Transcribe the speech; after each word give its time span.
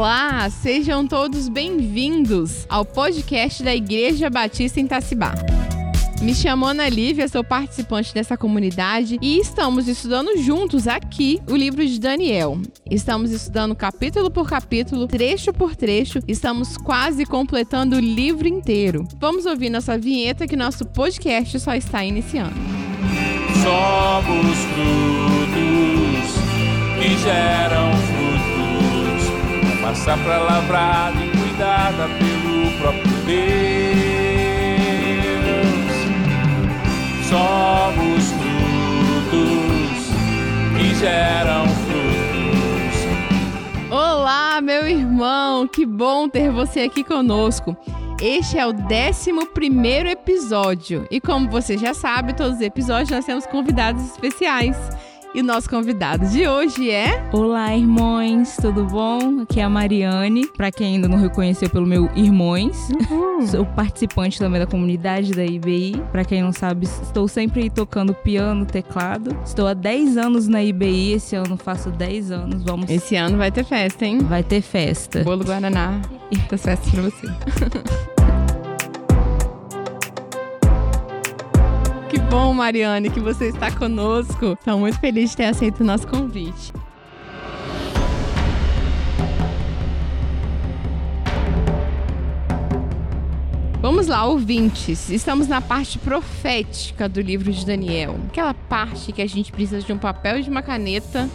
Olá, 0.00 0.48
sejam 0.48 1.06
todos 1.06 1.46
bem-vindos 1.50 2.64
ao 2.70 2.86
podcast 2.86 3.62
da 3.62 3.74
Igreja 3.74 4.30
Batista 4.30 4.80
em 4.80 4.86
Tacibá. 4.86 5.34
Me 6.22 6.34
chamo 6.34 6.64
Ana 6.64 6.88
Lívia, 6.88 7.28
sou 7.28 7.44
participante 7.44 8.14
dessa 8.14 8.34
comunidade 8.34 9.18
e 9.20 9.38
estamos 9.38 9.86
estudando 9.86 10.38
juntos 10.38 10.88
aqui 10.88 11.38
o 11.50 11.54
livro 11.54 11.86
de 11.86 12.00
Daniel. 12.00 12.62
Estamos 12.90 13.30
estudando 13.30 13.76
capítulo 13.76 14.30
por 14.30 14.48
capítulo, 14.48 15.06
trecho 15.06 15.52
por 15.52 15.76
trecho, 15.76 16.20
estamos 16.26 16.78
quase 16.78 17.26
completando 17.26 17.96
o 17.96 18.00
livro 18.00 18.48
inteiro. 18.48 19.06
Vamos 19.18 19.44
ouvir 19.44 19.68
nossa 19.68 19.98
vinheta 19.98 20.46
que 20.46 20.56
nosso 20.56 20.86
podcast 20.86 21.60
só 21.60 21.74
está 21.74 22.02
iniciando. 22.02 22.54
Somos 23.62 24.56
frutos 24.72 25.60
que 26.98 27.18
geram 27.18 27.92
frutos, 27.92 28.19
passar 29.90 30.16
para 30.22 30.38
lavrada 30.38 31.16
e 31.24 31.28
cuidada 31.36 32.08
pelo 32.16 32.70
próprio 32.78 33.12
Deus. 33.26 33.50
Somos 37.28 38.30
frutos 39.26 39.98
que 40.78 40.94
geram 40.94 41.66
frutos. 41.66 43.00
Olá, 43.90 44.60
meu 44.60 44.88
irmão, 44.88 45.66
que 45.66 45.84
bom 45.84 46.28
ter 46.28 46.52
você 46.52 46.82
aqui 46.82 47.02
conosco. 47.02 47.76
Este 48.22 48.58
é 48.58 48.66
o 48.66 48.70
11 48.70 49.32
episódio 50.08 51.04
e, 51.10 51.20
como 51.20 51.50
você 51.50 51.76
já 51.76 51.94
sabe, 51.94 52.32
todos 52.32 52.58
os 52.58 52.60
episódios 52.60 53.10
nós 53.10 53.24
temos 53.24 53.44
convidados 53.44 54.04
especiais. 54.04 54.76
E 55.32 55.40
o 55.40 55.44
nosso 55.44 55.70
convidado 55.70 56.26
de 56.26 56.48
hoje 56.48 56.90
é. 56.90 57.22
Olá, 57.32 57.76
irmãos, 57.76 58.56
tudo 58.60 58.84
bom? 58.84 59.42
Aqui 59.42 59.60
é 59.60 59.62
a 59.62 59.70
Mariane. 59.70 60.48
Para 60.56 60.72
quem 60.72 60.94
ainda 60.94 61.06
não 61.06 61.18
reconheceu 61.18 61.70
pelo 61.70 61.86
meu 61.86 62.10
irmãos, 62.16 62.88
uhum. 62.90 63.46
sou 63.46 63.64
participante 63.64 64.40
também 64.40 64.58
da 64.58 64.66
comunidade 64.66 65.30
da 65.30 65.44
IBI. 65.44 66.02
Para 66.10 66.24
quem 66.24 66.42
não 66.42 66.52
sabe, 66.52 66.86
estou 66.86 67.28
sempre 67.28 67.70
tocando 67.70 68.12
piano, 68.12 68.66
teclado. 68.66 69.38
Estou 69.44 69.68
há 69.68 69.74
10 69.74 70.16
anos 70.16 70.48
na 70.48 70.64
IBI, 70.64 71.12
esse 71.12 71.36
ano 71.36 71.56
faço 71.56 71.90
10 71.90 72.32
anos. 72.32 72.64
Vamos. 72.64 72.90
Esse 72.90 73.14
ano 73.14 73.38
vai 73.38 73.52
ter 73.52 73.64
festa, 73.64 74.04
hein? 74.04 74.18
Vai 74.18 74.42
ter 74.42 74.60
festa. 74.60 75.22
Bolo 75.22 75.44
Guaraná. 75.44 76.00
Muitas 76.32 76.60
festas 76.60 76.90
pra 76.90 77.02
você. 77.02 78.10
Que 82.10 82.18
bom, 82.18 82.52
Mariane, 82.52 83.08
que 83.08 83.20
você 83.20 83.50
está 83.50 83.70
conosco. 83.70 84.54
Estou 84.58 84.80
muito 84.80 84.98
feliz 84.98 85.30
de 85.30 85.36
ter 85.36 85.44
aceito 85.44 85.78
o 85.82 85.84
nosso 85.84 86.08
convite. 86.08 86.72
Vamos 93.80 94.08
lá, 94.08 94.24
ouvintes. 94.24 95.08
Estamos 95.08 95.46
na 95.46 95.60
parte 95.60 96.00
profética 96.00 97.08
do 97.08 97.20
livro 97.20 97.52
de 97.52 97.64
Daniel. 97.64 98.18
Aquela 98.26 98.54
parte 98.54 99.12
que 99.12 99.22
a 99.22 99.26
gente 99.28 99.52
precisa 99.52 99.80
de 99.80 99.92
um 99.92 99.98
papel 99.98 100.40
e 100.40 100.42
de 100.42 100.50
uma 100.50 100.62
caneta 100.62 101.30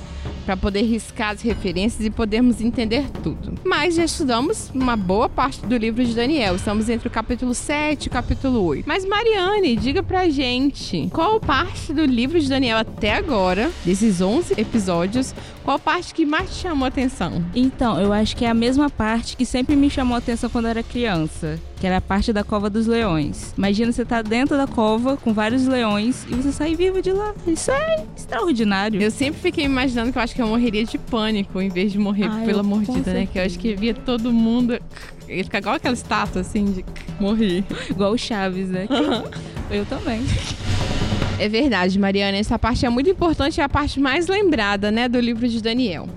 para 0.46 0.56
poder 0.56 0.84
riscar 0.84 1.32
as 1.32 1.42
referências 1.42 2.06
e 2.06 2.10
podermos 2.10 2.62
entender 2.62 3.06
tudo. 3.24 3.54
Mas 3.64 3.96
já 3.96 4.06
estudamos 4.06 4.70
uma 4.74 4.96
boa 4.96 5.28
parte 5.28 5.66
do 5.66 5.76
livro 5.76 6.06
de 6.06 6.14
Daniel. 6.14 6.56
Estamos 6.56 6.88
entre 6.88 7.08
o 7.08 7.12
capítulo 7.12 7.54
7 7.54 8.06
e 8.06 8.08
o 8.08 8.12
capítulo 8.12 8.64
8. 8.64 8.86
Mas 8.88 9.06
Mariane, 9.06 9.76
diga 9.76 10.04
pra 10.04 10.30
gente, 10.30 11.10
qual 11.12 11.40
parte 11.40 11.92
do 11.92 12.06
livro 12.06 12.40
de 12.40 12.48
Daniel 12.48 12.78
até 12.78 13.14
agora, 13.14 13.72
desses 13.84 14.22
11 14.22 14.54
episódios, 14.58 15.34
qual 15.64 15.80
parte 15.80 16.14
que 16.14 16.26
mais 16.26 16.52
te 16.52 16.62
chamou 16.62 16.88
atenção? 16.88 17.44
Então, 17.56 18.00
eu 18.00 18.14
acho 18.14 18.36
que 18.36 18.46
é 18.46 18.50
a 18.50 18.54
mesma 18.54 18.90
parte 18.90 19.36
que 19.36 19.46
sempre 19.46 19.76
me 19.76 19.90
chamou 19.90 20.16
atenção 20.16 20.50
quando 20.50 20.66
eu 20.66 20.72
era 20.72 20.84
criança, 20.84 21.60
que 21.80 21.86
era 21.86 21.98
a 21.98 22.02
parte 22.02 22.32
da 22.32 22.44
cova 22.44 22.70
dos 22.70 22.88
leões. 22.88 23.54
Imagina 23.58 23.92
você 23.92 24.06
tá 24.06 24.22
dentro 24.22 24.56
da 24.56 24.66
cova 24.66 25.18
com 25.18 25.34
vários 25.34 25.68
leões 25.68 26.26
e 26.30 26.36
você 26.36 26.52
sair 26.52 26.76
vivo 26.76 27.02
de 27.02 27.12
lá. 27.12 27.34
Isso 27.46 27.72
é 27.72 28.06
extraordinário. 28.16 29.02
Eu 29.02 29.12
sempre 29.12 29.42
fiquei 29.42 29.66
imaginando 29.66 30.12
que 30.12 30.18
eu 30.18 30.22
acho 30.22 30.34
que 30.34 30.42
eu 30.42 30.48
morreria 30.48 30.86
de 30.86 30.98
pânico 30.98 31.62
em 31.62 31.70
vez 31.70 31.92
de 31.92 32.00
morrer 32.00 32.30
pela 32.46 32.64
mordida, 32.64 33.14
né? 33.14 33.28
Que 33.32 33.40
eu 33.40 33.44
acho 33.44 33.60
que 33.60 33.76
via 33.76 33.94
todo 33.94 34.32
mundo. 34.32 34.80
Ele 35.28 35.44
fica 35.44 35.58
igual 35.58 35.76
aquela 35.76 35.94
estátua 35.94 36.42
assim 36.42 36.66
de 36.66 36.86
morrer. 37.20 37.64
igual 37.90 38.14
o 38.14 38.18
Chaves, 38.18 38.70
né? 38.70 38.88
eu 39.70 39.86
também. 39.86 40.22
É 41.38 41.50
verdade, 41.50 42.00
Mariana. 42.00 42.38
Essa 42.38 42.58
parte 42.58 42.86
é 42.86 42.90
muito 42.90 43.10
importante, 43.10 43.60
é 43.60 43.64
a 43.64 43.70
parte 43.70 44.00
mais 44.00 44.28
lembrada, 44.28 44.92
né, 44.92 45.10
do 45.10 45.20
livro 45.20 45.48
de 45.48 45.62
Daniel. 45.62 46.08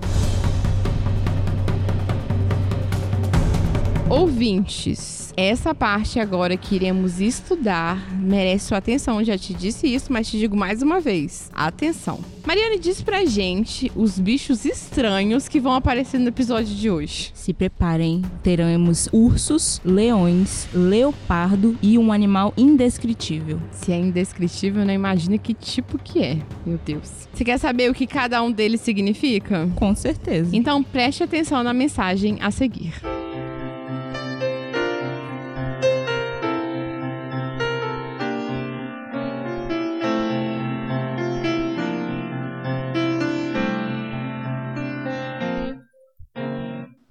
Ouvintes, 4.09 5.18
essa 5.47 5.73
parte 5.73 6.19
agora 6.19 6.57
que 6.57 6.75
iremos 6.75 7.21
estudar 7.21 8.13
merece 8.19 8.67
sua 8.67 8.79
atenção. 8.79 9.23
Já 9.23 9.37
te 9.37 9.53
disse 9.53 9.87
isso, 9.87 10.11
mas 10.11 10.29
te 10.29 10.37
digo 10.37 10.55
mais 10.55 10.81
uma 10.81 10.99
vez: 10.99 11.49
atenção. 11.53 12.19
Mariane 12.45 12.79
diz 12.79 13.01
pra 13.01 13.25
gente 13.25 13.91
os 13.95 14.17
bichos 14.17 14.65
estranhos 14.65 15.47
que 15.47 15.59
vão 15.59 15.73
aparecer 15.73 16.19
no 16.19 16.29
episódio 16.29 16.75
de 16.75 16.89
hoje. 16.89 17.31
Se 17.33 17.53
preparem, 17.53 18.23
teremos 18.41 19.07
ursos, 19.13 19.79
leões, 19.85 20.67
leopardo 20.73 21.77
e 21.81 21.97
um 21.97 22.11
animal 22.11 22.53
indescritível. 22.57 23.61
Se 23.71 23.91
é 23.91 23.97
indescritível, 23.97 24.83
não 24.83 24.93
imagina 24.93 25.37
que 25.37 25.53
tipo 25.53 25.97
que 25.97 26.23
é. 26.23 26.39
Meu 26.65 26.79
Deus. 26.83 27.29
Você 27.31 27.45
quer 27.45 27.59
saber 27.59 27.89
o 27.89 27.93
que 27.93 28.07
cada 28.07 28.41
um 28.41 28.51
deles 28.51 28.81
significa? 28.81 29.69
Com 29.75 29.95
certeza. 29.95 30.55
Então 30.55 30.83
preste 30.83 31.23
atenção 31.23 31.63
na 31.63 31.73
mensagem 31.73 32.39
a 32.41 32.51
seguir. 32.51 32.93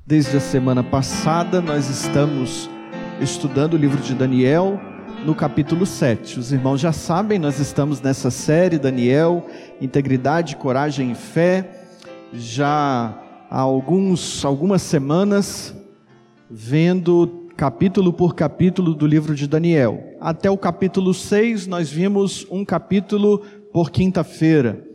Desde 0.09 0.39
a 0.39 0.41
semana 0.41 0.83
passada, 0.83 1.61
nós 1.61 1.91
estamos 1.91 2.71
estudando 3.21 3.75
o 3.75 3.77
livro 3.77 4.03
de 4.03 4.15
Daniel 4.15 4.81
no 5.27 5.35
capítulo 5.35 5.85
7. 5.85 6.39
Os 6.39 6.51
irmãos 6.51 6.81
já 6.81 6.93
sabem, 6.93 7.39
nós 7.39 7.61
estamos 7.61 8.01
nessa 8.01 8.31
série, 8.31 8.79
Daniel, 8.79 9.47
Integridade, 9.83 10.57
Coragem 10.57 11.13
e 11.13 11.15
Fé, 11.15 11.91
já 12.33 13.21
há 13.51 13.61
alguns, 13.61 14.47
algumas 14.47 14.81
semanas, 14.81 15.77
vendo 16.49 17.47
capítulo 17.55 18.11
por 18.11 18.35
capítulo 18.35 18.95
do 18.95 19.07
livro 19.07 19.35
de 19.35 19.47
Daniel. 19.47 20.03
Até 20.19 20.51
o 20.51 20.57
capítulo 20.57 21.13
6, 21.13 21.67
nós 21.67 21.91
vimos 21.91 22.47
um 22.51 22.65
capítulo 22.65 23.43
por 23.75 23.91
quinta-feira. 23.91 24.88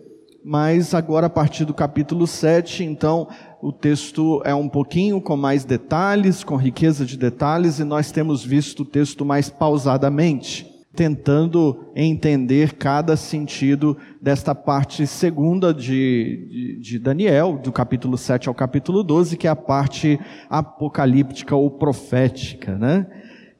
Mas 0.45 0.93
agora, 0.93 1.27
a 1.27 1.29
partir 1.29 1.63
do 1.63 1.73
capítulo 1.73 2.27
7, 2.27 2.83
então, 2.83 3.29
o 3.61 3.71
texto 3.71 4.41
é 4.43 4.53
um 4.53 4.67
pouquinho 4.67 5.21
com 5.21 5.37
mais 5.37 5.63
detalhes, 5.63 6.43
com 6.43 6.57
riqueza 6.57 7.05
de 7.05 7.17
detalhes, 7.17 7.79
e 7.79 7.85
nós 7.85 8.11
temos 8.11 8.43
visto 8.43 8.81
o 8.81 8.85
texto 8.85 9.23
mais 9.23 9.49
pausadamente, 9.49 10.69
tentando 10.93 11.85
entender 11.95 12.73
cada 12.73 13.15
sentido 13.15 13.97
desta 14.21 14.53
parte 14.53 15.07
segunda 15.07 15.73
de, 15.73 16.45
de, 16.51 16.79
de, 16.79 16.99
Daniel, 16.99 17.57
do 17.63 17.71
capítulo 17.71 18.17
7 18.17 18.49
ao 18.49 18.53
capítulo 18.53 19.01
12, 19.01 19.37
que 19.37 19.47
é 19.47 19.49
a 19.49 19.55
parte 19.55 20.19
apocalíptica 20.49 21.55
ou 21.55 21.71
profética, 21.71 22.77
né? 22.77 23.07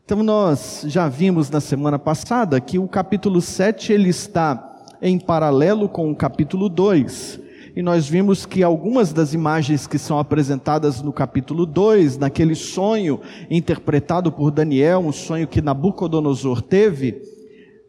Então 0.04 0.22
nós 0.22 0.84
já 0.86 1.08
vimos 1.08 1.50
na 1.50 1.62
semana 1.62 1.98
passada 1.98 2.60
que 2.60 2.78
o 2.78 2.90
capítulo 2.90 3.40
7 3.40 3.94
ele 3.94 4.10
está 4.10 4.73
em 5.04 5.20
paralelo 5.20 5.90
com 5.90 6.10
o 6.10 6.16
capítulo 6.16 6.70
2 6.70 7.42
e 7.76 7.82
nós 7.82 8.08
vimos 8.08 8.46
que 8.46 8.64
algumas 8.64 9.12
das 9.12 9.34
imagens 9.34 9.86
que 9.86 9.98
são 9.98 10.20
apresentadas 10.20 11.02
no 11.02 11.12
capítulo 11.12 11.66
2, 11.66 12.20
naquele 12.20 12.54
sonho 12.54 13.20
interpretado 13.50 14.32
por 14.32 14.52
Daniel, 14.52 15.00
um 15.00 15.12
sonho 15.12 15.48
que 15.48 15.62
Nabucodonosor 15.62 16.62
teve, 16.62 17.20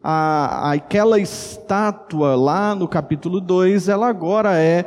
a, 0.03 0.71
aquela 0.73 1.19
estátua 1.19 2.35
lá 2.35 2.73
no 2.73 2.87
capítulo 2.87 3.39
2, 3.39 3.87
ela 3.87 4.07
agora 4.07 4.57
é 4.59 4.85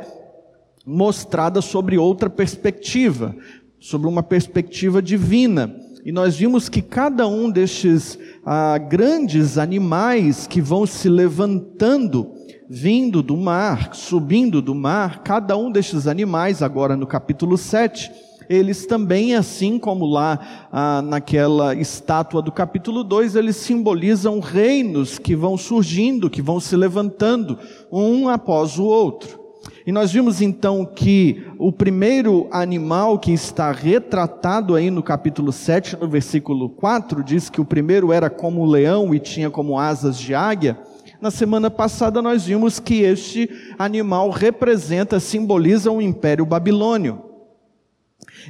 mostrada 0.85 1.61
sobre 1.61 1.97
outra 1.97 2.29
perspectiva, 2.29 3.33
sobre 3.79 4.07
uma 4.07 4.21
perspectiva 4.21 5.01
divina. 5.01 5.73
E 6.05 6.11
nós 6.11 6.35
vimos 6.35 6.69
que 6.69 6.81
cada 6.81 7.27
um 7.27 7.49
destes 7.49 8.17
ah, 8.45 8.77
grandes 8.77 9.57
animais 9.57 10.47
que 10.47 10.61
vão 10.61 10.85
se 10.85 11.09
levantando 11.09 12.31
vindo 12.69 13.23
do 13.23 13.35
mar, 13.35 13.95
subindo 13.95 14.61
do 14.61 14.75
mar, 14.75 15.23
cada 15.23 15.57
um 15.57 15.71
destes 15.71 16.05
animais, 16.05 16.61
agora 16.61 16.95
no 16.95 17.07
capítulo 17.07 17.57
7, 17.57 18.11
eles 18.47 18.85
também, 18.85 19.35
assim 19.35 19.77
como 19.77 20.05
lá 20.05 20.67
ah, 20.71 21.01
naquela 21.01 21.75
estátua 21.75 22.41
do 22.41 22.51
capítulo 22.51 23.03
2, 23.03 23.35
eles 23.35 23.55
simbolizam 23.55 24.39
reinos 24.39 25.19
que 25.19 25.35
vão 25.35 25.57
surgindo, 25.57 26.29
que 26.29 26.41
vão 26.41 26.59
se 26.59 26.75
levantando, 26.75 27.57
um 27.91 28.29
após 28.29 28.77
o 28.77 28.85
outro. 28.85 29.38
E 29.85 29.91
nós 29.91 30.11
vimos 30.11 30.41
então 30.41 30.85
que 30.85 31.45
o 31.57 31.71
primeiro 31.71 32.47
animal 32.51 33.17
que 33.17 33.31
está 33.31 33.71
retratado 33.71 34.75
aí 34.75 34.91
no 34.91 35.01
capítulo 35.01 35.51
7, 35.51 35.97
no 35.99 36.07
versículo 36.07 36.69
4, 36.69 37.23
diz 37.23 37.49
que 37.49 37.61
o 37.61 37.65
primeiro 37.65 38.11
era 38.11 38.29
como 38.29 38.61
um 38.61 38.65
leão 38.65 39.13
e 39.13 39.19
tinha 39.19 39.49
como 39.49 39.79
asas 39.79 40.17
de 40.17 40.35
águia. 40.35 40.77
Na 41.21 41.31
semana 41.31 41.71
passada 41.71 42.21
nós 42.21 42.45
vimos 42.45 42.79
que 42.79 43.01
este 43.01 43.49
animal 43.77 44.29
representa, 44.29 45.19
simboliza 45.19 45.91
o 45.91 46.01
Império 46.01 46.45
Babilônio. 46.45 47.23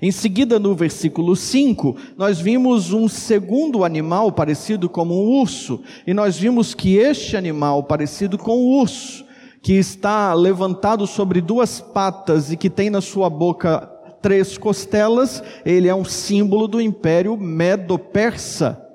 Em 0.01 0.11
seguida, 0.11 0.59
no 0.59 0.75
versículo 0.75 1.35
5, 1.35 1.95
nós 2.17 2.39
vimos 2.39 2.93
um 2.93 3.07
segundo 3.07 3.83
animal 3.83 4.31
parecido 4.31 4.87
como 4.87 5.15
um 5.15 5.41
urso, 5.41 5.81
e 6.05 6.13
nós 6.13 6.37
vimos 6.37 6.73
que 6.73 6.97
este 6.97 7.35
animal 7.35 7.83
parecido 7.83 8.37
com 8.37 8.51
o 8.51 8.81
urso, 8.81 9.25
que 9.61 9.73
está 9.73 10.33
levantado 10.33 11.05
sobre 11.05 11.41
duas 11.41 11.81
patas 11.81 12.51
e 12.51 12.57
que 12.57 12.69
tem 12.69 12.89
na 12.89 13.01
sua 13.01 13.29
boca 13.29 13.89
três 14.21 14.57
costelas, 14.57 15.43
ele 15.65 15.87
é 15.87 15.95
um 15.95 16.05
símbolo 16.05 16.67
do 16.67 16.81
império 16.81 17.37
medo-persa. 17.37 18.85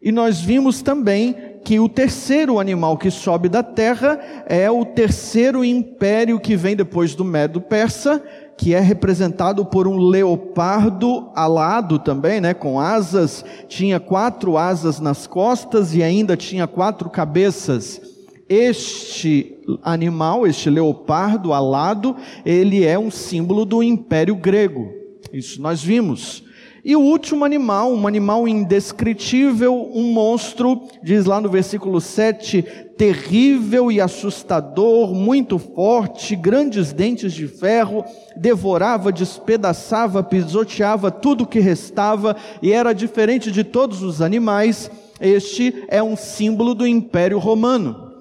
E 0.00 0.10
nós 0.10 0.40
vimos 0.40 0.82
também 0.82 1.36
que 1.64 1.78
o 1.78 1.88
terceiro 1.88 2.58
animal 2.58 2.96
que 2.98 3.08
sobe 3.08 3.48
da 3.48 3.62
terra 3.62 4.18
é 4.46 4.68
o 4.68 4.84
terceiro 4.84 5.64
império 5.64 6.40
que 6.40 6.56
vem 6.56 6.74
depois 6.74 7.14
do 7.14 7.24
medo-persa, 7.24 8.20
que 8.56 8.74
é 8.74 8.80
representado 8.80 9.64
por 9.64 9.86
um 9.86 9.96
leopardo 9.96 11.30
alado 11.34 12.00
também, 12.00 12.40
né, 12.40 12.52
com 12.52 12.80
asas, 12.80 13.44
tinha 13.68 14.00
quatro 14.00 14.58
asas 14.58 14.98
nas 14.98 15.26
costas 15.26 15.94
e 15.94 16.02
ainda 16.02 16.36
tinha 16.36 16.66
quatro 16.66 17.08
cabeças. 17.08 18.00
Este 18.48 19.51
animal, 19.82 20.46
este 20.46 20.68
leopardo 20.68 21.52
alado, 21.52 22.16
ele 22.44 22.84
é 22.84 22.98
um 22.98 23.10
símbolo 23.10 23.64
do 23.64 23.82
Império 23.82 24.34
Grego. 24.36 24.92
Isso 25.32 25.60
nós 25.60 25.82
vimos. 25.82 26.44
E 26.84 26.96
o 26.96 27.00
último 27.00 27.44
animal, 27.44 27.92
um 27.92 28.08
animal 28.08 28.48
indescritível, 28.48 29.88
um 29.94 30.12
monstro, 30.12 30.82
diz 31.00 31.26
lá 31.26 31.40
no 31.40 31.48
versículo 31.48 32.00
7, 32.00 32.60
terrível 32.96 33.90
e 33.90 34.00
assustador, 34.00 35.14
muito 35.14 35.60
forte, 35.60 36.34
grandes 36.34 36.92
dentes 36.92 37.32
de 37.32 37.46
ferro, 37.46 38.04
devorava, 38.36 39.12
despedaçava, 39.12 40.24
pisoteava 40.24 41.08
tudo 41.12 41.46
que 41.46 41.60
restava 41.60 42.34
e 42.60 42.72
era 42.72 42.92
diferente 42.92 43.52
de 43.52 43.62
todos 43.62 44.02
os 44.02 44.20
animais. 44.20 44.90
Este 45.20 45.84
é 45.86 46.02
um 46.02 46.16
símbolo 46.16 46.74
do 46.74 46.84
Império 46.84 47.38
Romano. 47.38 48.11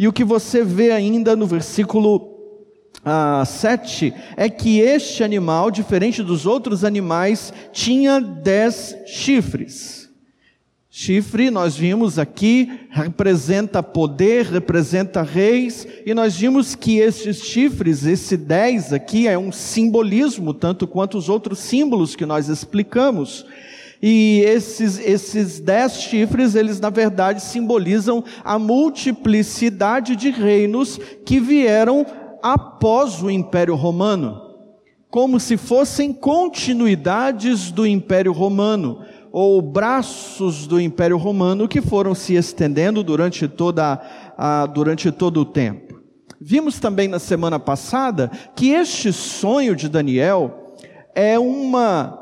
E 0.00 0.08
o 0.08 0.12
que 0.14 0.24
você 0.24 0.64
vê 0.64 0.92
ainda 0.92 1.36
no 1.36 1.46
versículo 1.46 2.34
ah, 3.04 3.44
7 3.44 4.14
é 4.34 4.48
que 4.48 4.80
este 4.80 5.22
animal, 5.22 5.70
diferente 5.70 6.22
dos 6.22 6.46
outros 6.46 6.84
animais, 6.84 7.52
tinha 7.70 8.18
dez 8.18 8.96
chifres. 9.04 10.08
Chifre, 10.88 11.50
nós 11.50 11.76
vimos 11.76 12.18
aqui, 12.18 12.80
representa 12.90 13.82
poder, 13.82 14.46
representa 14.46 15.20
reis, 15.20 15.86
e 16.06 16.14
nós 16.14 16.34
vimos 16.34 16.74
que 16.74 16.96
esses 16.96 17.44
chifres, 17.44 18.06
esse 18.06 18.38
dez 18.38 18.94
aqui, 18.94 19.28
é 19.28 19.38
um 19.38 19.52
simbolismo, 19.52 20.54
tanto 20.54 20.86
quanto 20.86 21.18
os 21.18 21.28
outros 21.28 21.58
símbolos 21.58 22.16
que 22.16 22.24
nós 22.24 22.48
explicamos. 22.48 23.44
E 24.02 24.40
esses, 24.46 24.98
esses 24.98 25.60
dez 25.60 26.00
chifres, 26.00 26.54
eles 26.54 26.80
na 26.80 26.88
verdade 26.88 27.42
simbolizam 27.42 28.24
a 28.42 28.58
multiplicidade 28.58 30.16
de 30.16 30.30
reinos 30.30 30.98
que 31.24 31.38
vieram 31.38 32.06
após 32.42 33.22
o 33.22 33.30
Império 33.30 33.74
Romano, 33.74 34.40
como 35.10 35.38
se 35.38 35.56
fossem 35.56 36.12
continuidades 36.12 37.70
do 37.70 37.86
Império 37.86 38.32
Romano, 38.32 39.04
ou 39.32 39.60
braços 39.62 40.66
do 40.66 40.80
Império 40.80 41.16
Romano 41.16 41.68
que 41.68 41.80
foram 41.80 42.14
se 42.14 42.34
estendendo 42.34 43.02
durante, 43.02 43.46
toda, 43.46 44.00
a, 44.36 44.66
durante 44.66 45.12
todo 45.12 45.40
o 45.40 45.44
tempo. 45.44 46.00
Vimos 46.40 46.80
também 46.80 47.06
na 47.06 47.18
semana 47.18 47.58
passada 47.58 48.30
que 48.56 48.70
este 48.70 49.12
sonho 49.12 49.76
de 49.76 49.88
Daniel 49.88 50.74
é 51.14 51.38
uma, 51.38 52.19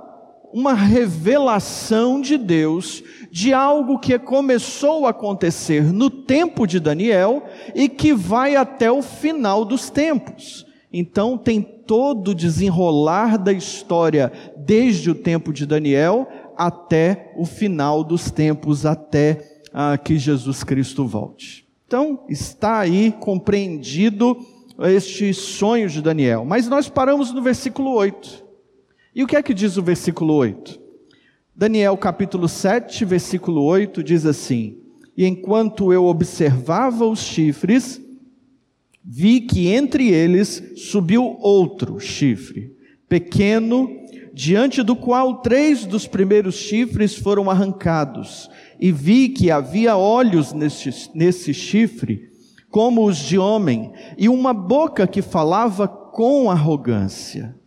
uma 0.52 0.72
revelação 0.74 2.20
de 2.20 2.36
Deus 2.36 3.02
de 3.30 3.52
algo 3.52 3.98
que 3.98 4.18
começou 4.18 5.06
a 5.06 5.10
acontecer 5.10 5.92
no 5.92 6.08
tempo 6.08 6.66
de 6.66 6.80
Daniel 6.80 7.42
e 7.74 7.88
que 7.88 8.12
vai 8.12 8.56
até 8.56 8.90
o 8.90 9.02
final 9.02 9.64
dos 9.64 9.90
tempos. 9.90 10.66
Então, 10.92 11.36
tem 11.36 11.60
todo 11.60 12.28
o 12.28 12.34
desenrolar 12.34 13.36
da 13.36 13.52
história, 13.52 14.32
desde 14.56 15.10
o 15.10 15.14
tempo 15.14 15.52
de 15.52 15.66
Daniel 15.66 16.26
até 16.56 17.32
o 17.36 17.44
final 17.44 18.02
dos 18.02 18.30
tempos, 18.30 18.86
até 18.86 19.60
ah, 19.72 19.98
que 19.98 20.18
Jesus 20.18 20.64
Cristo 20.64 21.06
volte. 21.06 21.66
Então, 21.86 22.24
está 22.28 22.78
aí 22.78 23.12
compreendido 23.20 24.36
este 24.80 25.32
sonho 25.34 25.88
de 25.88 26.00
Daniel. 26.00 26.44
Mas 26.44 26.68
nós 26.68 26.88
paramos 26.88 27.32
no 27.32 27.42
versículo 27.42 27.92
8. 27.92 28.47
E 29.18 29.22
o 29.24 29.26
que 29.26 29.34
é 29.34 29.42
que 29.42 29.52
diz 29.52 29.76
o 29.76 29.82
versículo 29.82 30.32
8? 30.32 30.80
Daniel 31.52 31.96
capítulo 31.96 32.48
7, 32.48 33.04
versículo 33.04 33.64
8 33.64 34.00
diz 34.00 34.24
assim: 34.24 34.78
E 35.16 35.26
enquanto 35.26 35.92
eu 35.92 36.04
observava 36.04 37.04
os 37.04 37.18
chifres, 37.18 38.00
vi 39.04 39.40
que 39.40 39.66
entre 39.66 40.08
eles 40.08 40.62
subiu 40.76 41.36
outro 41.40 41.98
chifre, 41.98 42.72
pequeno, 43.08 43.90
diante 44.32 44.84
do 44.84 44.94
qual 44.94 45.38
três 45.38 45.84
dos 45.84 46.06
primeiros 46.06 46.54
chifres 46.54 47.16
foram 47.16 47.50
arrancados, 47.50 48.48
e 48.78 48.92
vi 48.92 49.30
que 49.30 49.50
havia 49.50 49.96
olhos 49.96 50.52
nesse, 50.52 51.10
nesse 51.12 51.52
chifre, 51.52 52.30
como 52.70 53.04
os 53.04 53.16
de 53.16 53.36
homem, 53.36 53.90
e 54.16 54.28
uma 54.28 54.54
boca 54.54 55.08
que 55.08 55.22
falava 55.22 55.88
com 55.88 56.48
arrogância. 56.48 57.58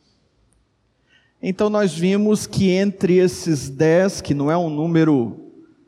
Então 1.43 1.69
nós 1.69 1.93
vimos 1.93 2.45
que 2.45 2.69
entre 2.69 3.17
esses 3.17 3.67
dez, 3.67 4.21
que 4.21 4.33
não 4.33 4.51
é 4.51 4.57
um 4.57 4.69
número 4.69 5.41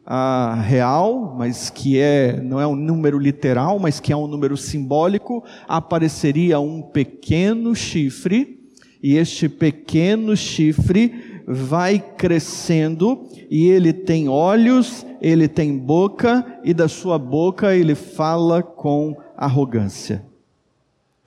ah, 0.04 0.60
real, 0.66 1.36
mas 1.38 1.70
que 1.70 2.00
é 2.00 2.42
não 2.42 2.60
é 2.60 2.66
um 2.66 2.76
número 2.76 3.20
literal, 3.20 3.78
mas 3.78 4.00
que 4.00 4.12
é 4.12 4.18
um 4.18 4.26
número 4.26 4.58
simbólico, 4.58 5.44
apareceria 5.68 6.60
um 6.60 6.82
pequeno 6.82 7.76
chifre, 7.76 8.60
e 9.02 9.16
este 9.16 9.48
pequeno 9.48 10.36
chifre 10.36 11.42
vai 11.46 12.00
crescendo 12.00 13.28
e 13.50 13.68
ele 13.68 13.92
tem 13.92 14.30
olhos, 14.30 15.06
ele 15.22 15.48
tem 15.48 15.78
boca 15.78 16.62
e 16.64 16.74
da 16.74 16.88
sua 16.88 17.20
boca 17.20 17.76
ele 17.76 17.96
fala 17.96 18.64
com 18.64 19.16
arrogância. 19.36 20.26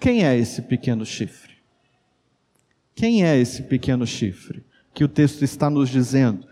Quem 0.00 0.25
é 0.25 0.37
esse 0.37 0.62
pequeno 0.62 1.05
chifre? 1.05 1.56
Quem 2.97 3.23
é 3.25 3.38
esse 3.38 3.62
pequeno 3.65 4.07
chifre? 4.07 4.65
Que 4.95 5.05
o 5.05 5.09
texto 5.09 5.43
está 5.45 5.69
nos 5.69 5.91
dizendo 5.91 6.47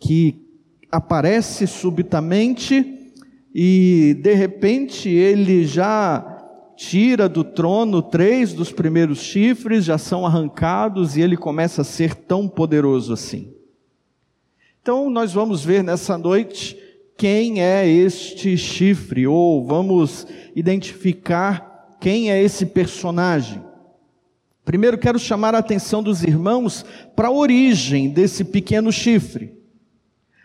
que 0.00 0.44
aparece 0.90 1.68
subitamente 1.68 3.12
e 3.54 4.18
de 4.20 4.34
repente 4.34 5.08
ele 5.08 5.64
já 5.64 6.32
tira 6.76 7.28
do 7.28 7.44
trono 7.44 8.02
três 8.02 8.52
dos 8.52 8.72
primeiros 8.72 9.20
chifres, 9.20 9.84
já 9.84 9.96
são 9.96 10.26
arrancados 10.26 11.16
e 11.16 11.20
ele 11.20 11.36
começa 11.36 11.82
a 11.82 11.84
ser 11.84 12.16
tão 12.16 12.48
poderoso 12.48 13.12
assim. 13.12 13.54
Então 14.82 15.08
nós 15.08 15.32
vamos 15.32 15.64
ver 15.64 15.84
nessa 15.84 16.18
noite 16.18 16.76
quem 17.16 17.62
é 17.62 17.88
este 17.88 18.58
chifre, 18.58 19.28
ou 19.28 19.64
vamos 19.64 20.26
identificar 20.56 21.96
quem 22.00 22.32
é 22.32 22.42
esse 22.42 22.66
personagem. 22.66 23.62
Primeiro 24.64 24.96
quero 24.96 25.18
chamar 25.18 25.54
a 25.54 25.58
atenção 25.58 26.02
dos 26.02 26.22
irmãos 26.22 26.86
para 27.14 27.28
a 27.28 27.32
origem 27.32 28.08
desse 28.08 28.42
pequeno 28.44 28.90
chifre. 28.90 29.52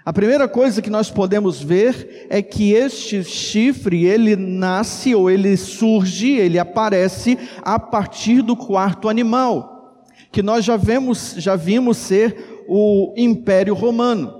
A 0.03 0.11
primeira 0.11 0.47
coisa 0.47 0.81
que 0.81 0.89
nós 0.89 1.09
podemos 1.09 1.61
ver 1.61 2.27
é 2.29 2.41
que 2.41 2.73
este 2.73 3.23
chifre, 3.23 4.05
ele 4.05 4.35
nasce 4.35 5.15
ou 5.15 5.29
ele 5.29 5.55
surge, 5.55 6.31
ele 6.31 6.59
aparece 6.59 7.37
a 7.61 7.79
partir 7.79 8.41
do 8.41 8.55
quarto 8.55 9.07
animal, 9.07 10.03
que 10.31 10.41
nós 10.41 10.65
já 10.65 10.75
vemos, 10.75 11.35
já 11.37 11.55
vimos 11.55 11.97
ser 11.97 12.65
o 12.67 13.13
Império 13.15 13.73
Romano. 13.73 14.33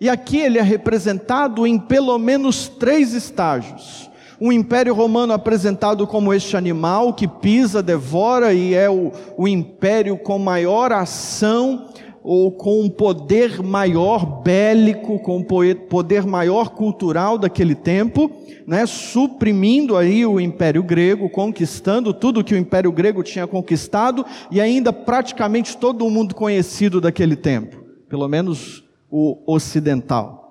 E 0.00 0.08
aqui 0.08 0.38
ele 0.38 0.58
é 0.58 0.62
representado 0.62 1.66
em 1.66 1.78
pelo 1.78 2.16
menos 2.18 2.68
três 2.68 3.12
estágios 3.12 4.10
um 4.44 4.50
império 4.50 4.92
romano 4.92 5.32
apresentado 5.32 6.04
como 6.04 6.34
este 6.34 6.56
animal 6.56 7.14
que 7.14 7.28
pisa, 7.28 7.80
devora 7.80 8.52
e 8.52 8.74
é 8.74 8.90
o, 8.90 9.12
o 9.38 9.46
império 9.46 10.18
com 10.18 10.36
maior 10.36 10.90
ação 10.90 11.86
ou 12.24 12.50
com 12.50 12.80
um 12.80 12.90
poder 12.90 13.62
maior 13.62 14.42
bélico, 14.42 15.20
com 15.20 15.38
um 15.38 15.44
poder 15.88 16.26
maior 16.26 16.70
cultural 16.70 17.38
daquele 17.38 17.76
tempo, 17.76 18.32
né, 18.66 18.84
suprimindo 18.84 19.96
aí 19.96 20.26
o 20.26 20.40
Império 20.40 20.82
Grego, 20.82 21.30
conquistando 21.30 22.12
tudo 22.12 22.42
que 22.42 22.54
o 22.54 22.58
Império 22.58 22.90
Grego 22.90 23.22
tinha 23.22 23.46
conquistado 23.46 24.26
e 24.50 24.60
ainda 24.60 24.92
praticamente 24.92 25.76
todo 25.76 26.04
o 26.04 26.10
mundo 26.10 26.34
conhecido 26.34 27.00
daquele 27.00 27.36
tempo, 27.36 27.76
pelo 28.08 28.26
menos 28.26 28.82
o 29.08 29.40
ocidental. 29.46 30.41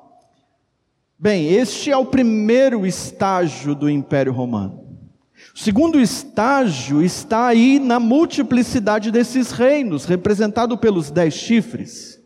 Bem, 1.23 1.53
este 1.53 1.91
é 1.91 1.95
o 1.95 2.03
primeiro 2.03 2.83
estágio 2.83 3.75
do 3.75 3.87
Império 3.87 4.33
Romano. 4.33 4.83
O 5.55 5.59
segundo 5.59 5.99
estágio 5.99 7.03
está 7.03 7.45
aí 7.45 7.77
na 7.77 7.99
multiplicidade 7.99 9.11
desses 9.11 9.51
reinos, 9.51 10.05
representado 10.05 10.75
pelos 10.79 11.11
dez 11.11 11.35
chifres. 11.35 12.19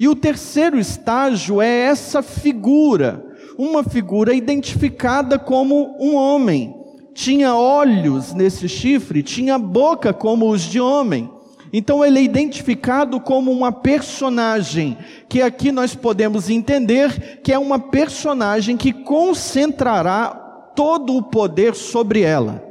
E 0.00 0.08
o 0.08 0.16
terceiro 0.16 0.76
estágio 0.76 1.62
é 1.62 1.68
essa 1.68 2.20
figura, 2.20 3.24
uma 3.56 3.84
figura 3.84 4.34
identificada 4.34 5.38
como 5.38 5.96
um 6.00 6.16
homem. 6.16 6.74
Tinha 7.14 7.54
olhos 7.54 8.34
nesse 8.34 8.68
chifre, 8.68 9.22
tinha 9.22 9.56
boca 9.56 10.12
como 10.12 10.50
os 10.50 10.62
de 10.62 10.80
homem. 10.80 11.30
Então 11.72 12.04
ele 12.04 12.18
é 12.18 12.22
identificado 12.22 13.20
como 13.20 13.50
uma 13.50 13.72
personagem, 13.72 14.96
que 15.28 15.42
aqui 15.42 15.72
nós 15.72 15.94
podemos 15.94 16.48
entender 16.48 17.40
que 17.42 17.52
é 17.52 17.58
uma 17.58 17.78
personagem 17.78 18.76
que 18.76 18.92
concentrará 18.92 20.28
todo 20.76 21.16
o 21.16 21.22
poder 21.22 21.74
sobre 21.74 22.20
ela. 22.20 22.62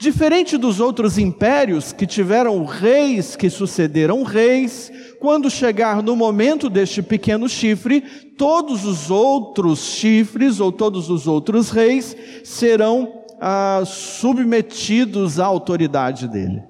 Diferente 0.00 0.56
dos 0.56 0.78
outros 0.78 1.18
impérios 1.18 1.92
que 1.92 2.06
tiveram 2.06 2.64
reis 2.64 3.34
que 3.34 3.50
sucederam 3.50 4.22
reis, 4.22 4.92
quando 5.18 5.50
chegar 5.50 6.04
no 6.04 6.14
momento 6.14 6.70
deste 6.70 7.02
pequeno 7.02 7.48
chifre, 7.48 8.00
todos 8.36 8.84
os 8.84 9.10
outros 9.10 9.80
chifres 9.80 10.60
ou 10.60 10.70
todos 10.70 11.10
os 11.10 11.26
outros 11.26 11.70
reis 11.70 12.16
serão 12.44 13.24
ah, 13.40 13.82
submetidos 13.84 15.40
à 15.40 15.46
autoridade 15.46 16.28
dele. 16.28 16.62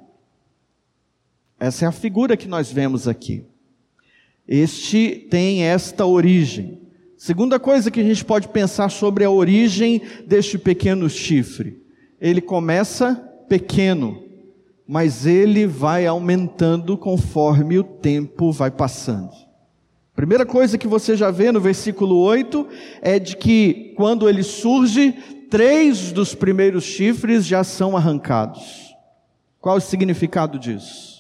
Essa 1.59 1.85
é 1.85 1.89
a 1.89 1.93
figura 1.93 2.37
que 2.37 2.47
nós 2.47 2.71
vemos 2.71 3.09
aqui. 3.09 3.45
Este 4.47 5.27
tem 5.29 5.65
esta 5.65 6.07
origem. 6.07 6.81
Segunda 7.17 7.59
coisa 7.59 7.91
que 7.91 8.01
a 8.01 8.05
gente 8.05 8.25
pode 8.25 8.49
pensar 8.49 8.89
sobre 8.91 9.25
a 9.25 9.31
origem 9.31 10.01
deste 10.27 10.57
pequeno 10.57 11.11
chifre. 11.11 11.83
Ele 12.21 12.41
começa 12.41 13.17
pequeno, 13.49 14.23
mas 14.87 15.27
ele 15.27 15.67
vai 15.67 16.07
aumentando 16.07 16.97
conforme 16.97 17.79
o 17.79 17.85
tempo 17.85 18.53
vai 18.53 18.71
passando. 18.71 19.33
Primeira 20.15 20.47
coisa 20.47 20.79
que 20.79 20.89
você 20.89 21.17
já 21.17 21.31
vê 21.31 21.53
no 21.53 21.61
versículo 21.61 22.17
8 22.19 22.67
é 23.03 23.19
de 23.19 23.37
que 23.37 23.93
quando 23.97 24.29
ele 24.29 24.43
surge, 24.43 25.13
três 25.51 26.13
dos 26.13 26.35
primeiros 26.35 26.85
chifres 26.85 27.45
já 27.45 27.63
são 27.65 27.97
arrancados. 27.97 28.95
Qual 29.61 29.77
o 29.77 29.81
significado 29.81 30.59
disso? 30.59 31.18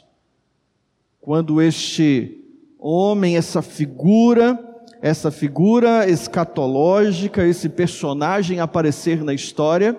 Quando 1.20 1.60
este 1.60 2.40
homem, 2.78 3.36
essa 3.36 3.60
figura, 3.60 4.58
essa 5.02 5.30
figura 5.30 6.08
escatológica, 6.08 7.46
esse 7.46 7.68
personagem 7.68 8.60
aparecer 8.60 9.22
na 9.22 9.34
história, 9.34 9.96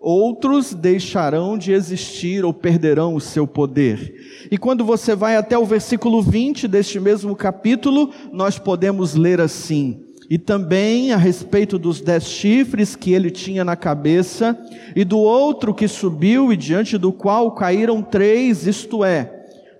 outros 0.00 0.74
deixarão 0.74 1.56
de 1.56 1.72
existir 1.72 2.44
ou 2.44 2.52
perderão 2.52 3.14
o 3.14 3.20
seu 3.20 3.46
poder. 3.46 4.48
E 4.50 4.58
quando 4.58 4.84
você 4.84 5.14
vai 5.14 5.36
até 5.36 5.56
o 5.56 5.64
versículo 5.64 6.20
20 6.20 6.68
deste 6.68 7.00
mesmo 7.00 7.34
capítulo, 7.34 8.10
nós 8.32 8.58
podemos 8.58 9.14
ler 9.14 9.40
assim: 9.40 10.04
e 10.28 10.38
também 10.38 11.12
a 11.12 11.16
respeito 11.16 11.78
dos 11.78 12.00
dez 12.00 12.24
chifres 12.24 12.96
que 12.96 13.12
ele 13.12 13.30
tinha 13.30 13.64
na 13.64 13.76
cabeça, 13.76 14.58
e 14.94 15.04
do 15.04 15.18
outro 15.18 15.72
que 15.74 15.88
subiu 15.88 16.52
e 16.52 16.56
diante 16.56 16.98
do 16.98 17.12
qual 17.12 17.52
caíram 17.52 18.02
três, 18.02 18.66
isto 18.66 19.04
é, 19.04 19.35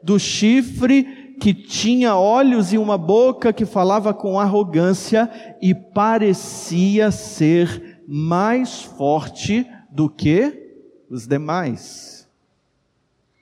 do 0.07 0.21
chifre 0.21 1.35
que 1.41 1.53
tinha 1.53 2.15
olhos 2.15 2.73
e 2.73 2.79
uma 2.79 2.97
boca 2.97 3.53
que 3.53 3.67
falava 3.67 4.15
com 4.15 4.39
arrogância 4.39 5.29
e 5.61 5.75
parecia 5.75 7.11
ser 7.11 8.01
mais 8.07 8.83
forte 8.83 9.67
do 9.91 10.09
que 10.09 10.71
os 11.11 11.27
demais. 11.27 12.29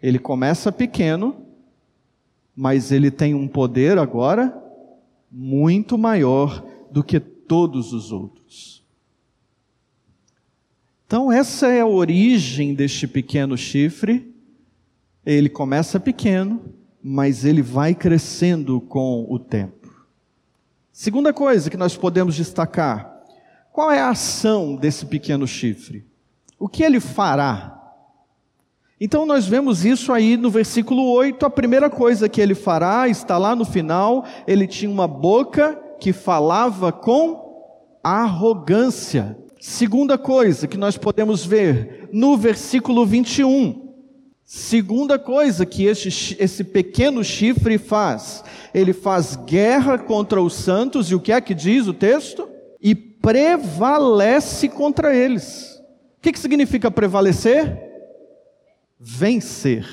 Ele 0.03 0.19
começa 0.19 0.73
pequeno, 0.73 1.37
mas 2.57 2.91
ele 2.91 3.11
tem 3.11 3.35
um 3.35 3.47
poder 3.47 3.99
agora 3.99 4.57
muito 5.31 5.99
maior 5.99 6.65
do 6.91 7.05
que 7.05 7.21
todos 7.21 7.93
os 7.93 8.11
outros. 8.11 8.83
Então, 11.07 11.31
essa 11.31 11.69
é 11.69 11.83
a 11.83 11.87
origem 11.87 12.75
deste 12.75 13.07
pequeno 13.07 13.55
chifre. 13.55 14.34
Ele 15.25 15.49
começa 15.49 15.99
pequeno, 15.99 16.63
mas 17.03 17.45
ele 17.45 17.63
vai 17.63 17.95
crescendo 17.95 18.81
com 18.81 19.27
o 19.29 19.39
tempo. 19.39 19.93
Segunda 20.93 21.33
coisa 21.33 21.69
que 21.69 21.77
nós 21.77 21.97
podemos 21.97 22.35
destacar: 22.35 23.23
qual 23.73 23.91
é 23.91 24.01
a 24.01 24.11
ação 24.11 24.77
desse 24.77 25.07
pequeno 25.07 25.47
chifre? 25.47 26.07
O 26.59 26.69
que 26.69 26.83
ele 26.83 27.01
fará? 27.01 27.75
Então 29.01 29.27
nós 29.27 29.47
vemos 29.47 29.85
isso 29.85 30.13
aí 30.13 30.37
no 30.37 30.51
versículo 30.51 31.11
8, 31.11 31.45
a 31.45 31.51
primeira 31.51 31.91
coisa 31.91 32.29
que 32.29 32.41
ele 32.41 32.55
fará 32.55 33.09
está 33.09 33.37
lá 33.37 33.57
no 33.57 33.65
final, 33.65 34.25
ele 34.47 34.67
tinha 34.67 34.91
uma 34.91 35.09
boca 35.09 35.79
que 35.99 36.13
falava 36.13 36.93
com 36.93 37.45
arrogância. 38.03 39.37
Segunda 39.61 40.17
coisa 40.17 40.69
que 40.69 40.77
nós 40.77 40.97
podemos 40.97 41.45
ver 41.45 42.09
no 42.13 42.37
versículo 42.37 43.05
21, 43.05 43.84
Segunda 44.57 45.19
coisa 45.19 45.67
que 45.67 45.85
esse, 45.85 46.37
esse 46.39 46.63
pequeno 46.63 47.25
chifre 47.25 47.77
faz, 47.77 48.45
ele 48.73 48.93
faz 48.93 49.35
guerra 49.35 49.99
contra 49.99 50.41
os 50.41 50.55
santos, 50.55 51.11
e 51.11 51.15
o 51.17 51.19
que 51.19 51.33
é 51.33 51.41
que 51.41 51.53
diz 51.53 51.89
o 51.89 51.93
texto? 51.93 52.49
E 52.81 52.95
prevalece 52.95 54.69
contra 54.69 55.13
eles. 55.13 55.83
O 56.19 56.21
que, 56.23 56.31
que 56.31 56.39
significa 56.39 56.89
prevalecer? 56.89 57.77
Vencer 58.97 59.85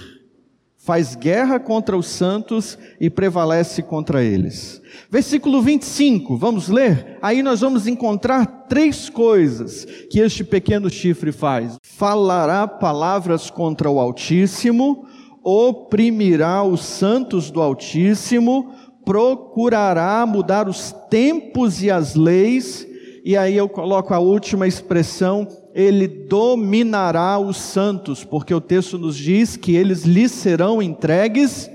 faz 0.84 1.16
guerra 1.16 1.60
contra 1.60 1.96
os 1.96 2.08
santos 2.08 2.78
e 3.00 3.10
prevalece 3.10 3.84
contra 3.84 4.24
eles. 4.24 4.82
Versículo 5.10 5.62
25, 5.62 6.36
vamos 6.38 6.70
ler? 6.70 7.20
Aí 7.22 7.44
nós 7.44 7.62
vamos 7.62 7.86
encontrar 7.86 8.66
três 8.68 9.08
coisas 9.08 9.86
que 10.10 10.20
este 10.20 10.44
pequeno 10.44 10.90
chifre 10.90 11.32
faz: 11.32 11.78
falará 12.02 12.68
palavras 12.68 13.52
contra 13.52 13.88
o 13.88 14.00
Altíssimo, 14.00 15.06
oprimirá 15.44 16.64
os 16.64 16.84
santos 16.84 17.52
do 17.52 17.62
Altíssimo, 17.62 18.74
procurará 19.06 20.26
mudar 20.26 20.68
os 20.68 20.92
tempos 21.12 21.84
e 21.84 21.92
as 21.92 22.16
leis, 22.16 22.88
e 23.24 23.38
aí 23.38 23.56
eu 23.56 23.70
coloco 23.70 24.16
a 24.16 24.20
última 24.20 24.68
expressão, 24.68 25.48
ele 25.76 26.08
dominará 26.08 27.38
os 27.38 27.58
santos, 27.58 28.24
porque 28.24 28.52
o 28.52 28.60
texto 28.60 28.98
nos 28.98 29.16
diz 29.16 29.56
que 29.56 29.76
eles 29.76 30.02
lhe 30.04 30.28
serão 30.28 30.82
entregues 30.82 31.70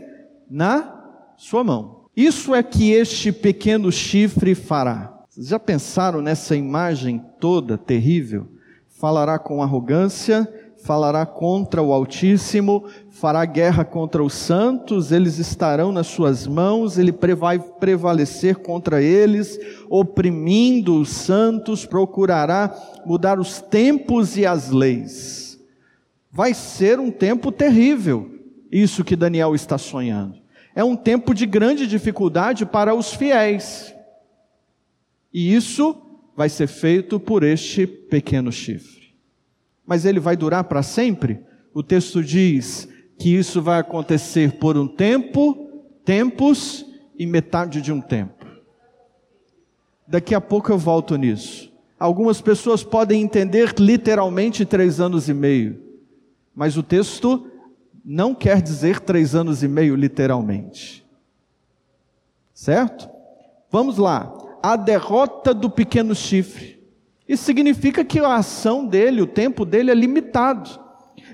na 0.50 1.04
sua 1.36 1.62
mão. 1.62 2.06
Isso 2.16 2.52
é 2.52 2.64
que 2.64 2.90
este 2.90 3.30
pequeno 3.30 3.92
chifre 3.92 4.56
fará. 4.56 5.20
Vocês 5.28 5.46
já 5.46 5.60
pensaram 5.60 6.20
nessa 6.20 6.56
imagem 6.56 7.24
toda 7.38 7.78
terrível? 7.78 8.55
Falará 8.98 9.38
com 9.38 9.62
arrogância, 9.62 10.48
falará 10.82 11.26
contra 11.26 11.82
o 11.82 11.92
Altíssimo, 11.92 12.86
fará 13.10 13.44
guerra 13.44 13.84
contra 13.84 14.24
os 14.24 14.32
santos, 14.32 15.12
eles 15.12 15.38
estarão 15.38 15.92
nas 15.92 16.06
suas 16.06 16.46
mãos, 16.46 16.96
ele 16.96 17.12
vai 17.34 17.58
prevalecer 17.58 18.56
contra 18.56 19.02
eles, 19.02 19.58
oprimindo 19.90 20.98
os 20.98 21.10
santos, 21.10 21.84
procurará 21.84 22.74
mudar 23.04 23.38
os 23.38 23.60
tempos 23.60 24.38
e 24.38 24.46
as 24.46 24.70
leis. 24.70 25.60
Vai 26.32 26.54
ser 26.54 26.98
um 26.98 27.10
tempo 27.10 27.52
terrível, 27.52 28.30
isso 28.72 29.04
que 29.04 29.14
Daniel 29.14 29.54
está 29.54 29.76
sonhando. 29.76 30.38
É 30.74 30.82
um 30.82 30.96
tempo 30.96 31.34
de 31.34 31.44
grande 31.44 31.86
dificuldade 31.86 32.64
para 32.64 32.94
os 32.94 33.12
fiéis. 33.12 33.94
E 35.32 35.54
isso 35.54 36.05
vai 36.36 36.48
ser 36.48 36.66
feito 36.66 37.18
por 37.18 37.42
este 37.42 37.86
pequeno 37.86 38.52
chifre 38.52 38.96
mas 39.86 40.04
ele 40.04 40.18
vai 40.18 40.36
durar 40.36 40.64
para 40.64 40.82
sempre? 40.82 41.40
O 41.72 41.82
texto 41.82 42.22
diz 42.22 42.88
que 43.18 43.34
isso 43.34 43.62
vai 43.62 43.78
acontecer 43.78 44.58
por 44.58 44.76
um 44.76 44.88
tempo, 44.88 45.70
tempos 46.04 46.84
e 47.16 47.24
metade 47.24 47.80
de 47.80 47.92
um 47.92 48.00
tempo. 48.00 48.44
Daqui 50.06 50.34
a 50.34 50.40
pouco 50.40 50.72
eu 50.72 50.76
volto 50.76 51.16
nisso. 51.16 51.72
Algumas 51.98 52.40
pessoas 52.40 52.82
podem 52.82 53.22
entender 53.22 53.74
literalmente 53.78 54.66
três 54.66 55.00
anos 55.00 55.28
e 55.28 55.34
meio, 55.34 55.80
mas 56.54 56.76
o 56.76 56.82
texto 56.82 57.50
não 58.04 58.34
quer 58.34 58.60
dizer 58.60 59.00
três 59.00 59.34
anos 59.34 59.62
e 59.62 59.68
meio 59.68 59.94
literalmente. 59.94 61.06
Certo? 62.52 63.08
Vamos 63.70 63.98
lá. 63.98 64.45
A 64.66 64.74
derrota 64.74 65.54
do 65.54 65.70
pequeno 65.70 66.12
chifre. 66.12 66.82
Isso 67.28 67.44
significa 67.44 68.04
que 68.04 68.18
a 68.18 68.34
ação 68.34 68.84
dele, 68.84 69.22
o 69.22 69.26
tempo 69.26 69.64
dele 69.64 69.92
é 69.92 69.94
limitado. 69.94 70.68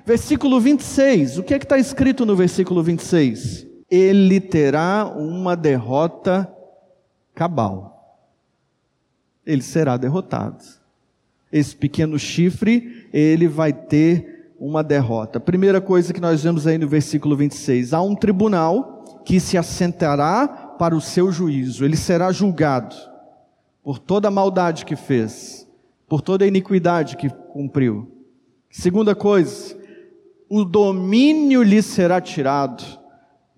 Versículo 0.04 0.60
26. 0.60 1.38
O 1.38 1.42
que 1.42 1.54
é 1.54 1.58
que 1.58 1.64
está 1.64 1.78
escrito 1.78 2.26
no 2.26 2.36
versículo 2.36 2.82
26? 2.82 3.66
Ele 3.90 4.38
terá 4.38 5.06
uma 5.06 5.56
derrota 5.56 6.46
cabal. 7.34 8.20
Ele 9.46 9.62
será 9.62 9.96
derrotado. 9.96 10.62
Esse 11.50 11.74
pequeno 11.74 12.18
chifre, 12.18 13.08
ele 13.14 13.48
vai 13.48 13.72
ter 13.72 14.52
uma 14.60 14.84
derrota. 14.84 15.40
Primeira 15.40 15.80
coisa 15.80 16.12
que 16.12 16.20
nós 16.20 16.42
vemos 16.42 16.66
aí 16.66 16.76
no 16.76 16.86
versículo 16.86 17.34
26: 17.34 17.94
há 17.94 18.02
um 18.02 18.14
tribunal 18.14 19.22
que 19.24 19.40
se 19.40 19.56
assentará 19.56 20.46
para 20.78 20.94
o 20.94 21.00
seu 21.00 21.32
juízo, 21.32 21.82
ele 21.82 21.96
será 21.96 22.30
julgado 22.30 23.10
por 23.82 23.98
toda 23.98 24.28
a 24.28 24.30
maldade 24.30 24.84
que 24.84 24.94
fez, 24.94 25.68
por 26.08 26.20
toda 26.20 26.44
a 26.44 26.48
iniquidade 26.48 27.16
que 27.16 27.28
cumpriu. 27.28 28.10
Segunda 28.70 29.14
coisa, 29.14 29.76
o 30.48 30.64
domínio 30.64 31.62
lhe 31.62 31.82
será 31.82 32.20
tirado. 32.20 32.84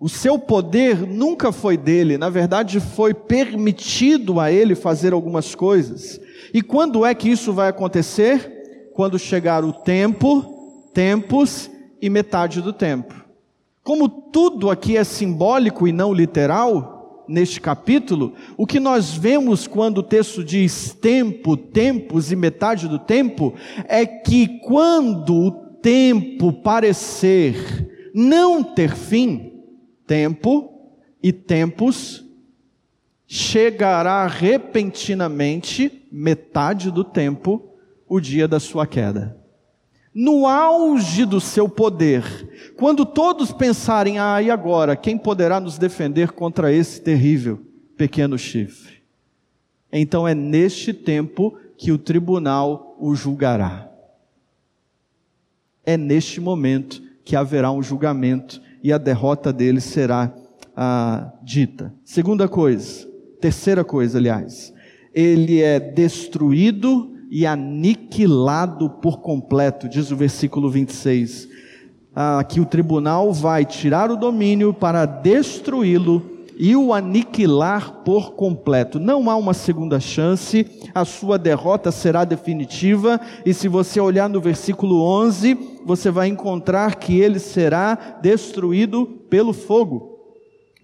O 0.00 0.08
seu 0.08 0.38
poder 0.38 1.06
nunca 1.06 1.52
foi 1.52 1.76
dele, 1.76 2.18
na 2.18 2.28
verdade 2.28 2.80
foi 2.80 3.14
permitido 3.14 4.40
a 4.40 4.50
ele 4.50 4.74
fazer 4.74 5.12
algumas 5.12 5.54
coisas. 5.54 6.20
E 6.52 6.62
quando 6.62 7.04
é 7.04 7.14
que 7.14 7.28
isso 7.28 7.52
vai 7.52 7.68
acontecer? 7.68 8.90
Quando 8.92 9.18
chegar 9.18 9.64
o 9.64 9.72
tempo, 9.72 10.90
tempos 10.92 11.70
e 12.00 12.08
metade 12.08 12.60
do 12.60 12.72
tempo. 12.72 13.24
Como 13.82 14.08
tudo 14.08 14.70
aqui 14.70 14.96
é 14.96 15.04
simbólico 15.04 15.86
e 15.86 15.92
não 15.92 16.12
literal, 16.12 16.93
neste 17.28 17.60
capítulo, 17.60 18.34
o 18.56 18.66
que 18.66 18.78
nós 18.80 19.14
vemos 19.14 19.66
quando 19.66 19.98
o 19.98 20.02
texto 20.02 20.42
diz 20.42 20.92
tempo, 20.92 21.56
tempos 21.56 22.30
e 22.32 22.36
metade 22.36 22.88
do 22.88 22.98
tempo, 22.98 23.54
é 23.88 24.06
que 24.06 24.60
quando 24.60 25.34
o 25.34 25.50
tempo 25.80 26.52
parecer 26.52 28.10
não 28.14 28.62
ter 28.62 28.94
fim, 28.94 29.62
tempo 30.06 30.92
e 31.22 31.32
tempos 31.32 32.24
chegará 33.26 34.26
repentinamente, 34.26 36.06
metade 36.12 36.90
do 36.90 37.02
tempo, 37.02 37.74
o 38.08 38.20
dia 38.20 38.46
da 38.46 38.60
sua 38.60 38.86
queda 38.86 39.43
no 40.14 40.46
auge 40.46 41.24
do 41.24 41.40
seu 41.40 41.68
poder, 41.68 42.22
quando 42.76 43.04
todos 43.04 43.50
pensarem, 43.50 44.18
ah, 44.18 44.40
e 44.40 44.50
agora, 44.50 44.94
quem 44.94 45.18
poderá 45.18 45.58
nos 45.58 45.76
defender 45.76 46.30
contra 46.30 46.72
esse 46.72 47.00
terrível 47.00 47.60
pequeno 47.96 48.38
chifre? 48.38 49.02
Então 49.92 50.26
é 50.26 50.34
neste 50.34 50.92
tempo 50.92 51.56
que 51.76 51.90
o 51.90 51.98
tribunal 51.98 52.96
o 53.00 53.14
julgará. 53.14 53.90
É 55.84 55.96
neste 55.96 56.40
momento 56.40 57.02
que 57.24 57.34
haverá 57.34 57.70
um 57.72 57.82
julgamento 57.82 58.60
e 58.82 58.92
a 58.92 58.98
derrota 58.98 59.52
dele 59.52 59.80
será 59.80 60.32
ah, 60.76 61.32
dita. 61.42 61.92
Segunda 62.04 62.48
coisa, 62.48 63.08
terceira 63.40 63.84
coisa, 63.84 64.18
aliás, 64.18 64.72
ele 65.12 65.60
é 65.60 65.80
destruído 65.80 67.13
e 67.30 67.46
aniquilado 67.46 68.88
por 68.90 69.20
completo, 69.20 69.88
diz 69.88 70.10
o 70.10 70.16
versículo 70.16 70.70
26. 70.70 71.48
Ah, 72.14 72.44
que 72.48 72.60
o 72.60 72.66
tribunal 72.66 73.32
vai 73.32 73.64
tirar 73.64 74.10
o 74.10 74.16
domínio 74.16 74.72
para 74.72 75.04
destruí-lo 75.04 76.34
e 76.56 76.76
o 76.76 76.92
aniquilar 76.92 78.02
por 78.04 78.34
completo. 78.34 79.00
Não 79.00 79.28
há 79.28 79.36
uma 79.36 79.54
segunda 79.54 79.98
chance, 79.98 80.66
a 80.94 81.04
sua 81.04 81.38
derrota 81.38 81.90
será 81.90 82.24
definitiva, 82.24 83.20
e 83.44 83.52
se 83.52 83.68
você 83.68 84.00
olhar 84.00 84.28
no 84.28 84.40
versículo 84.40 85.02
11, 85.02 85.58
você 85.84 86.10
vai 86.10 86.28
encontrar 86.28 86.96
que 86.96 87.18
ele 87.18 87.38
será 87.38 88.18
destruído 88.22 89.06
pelo 89.28 89.52
fogo. 89.52 90.13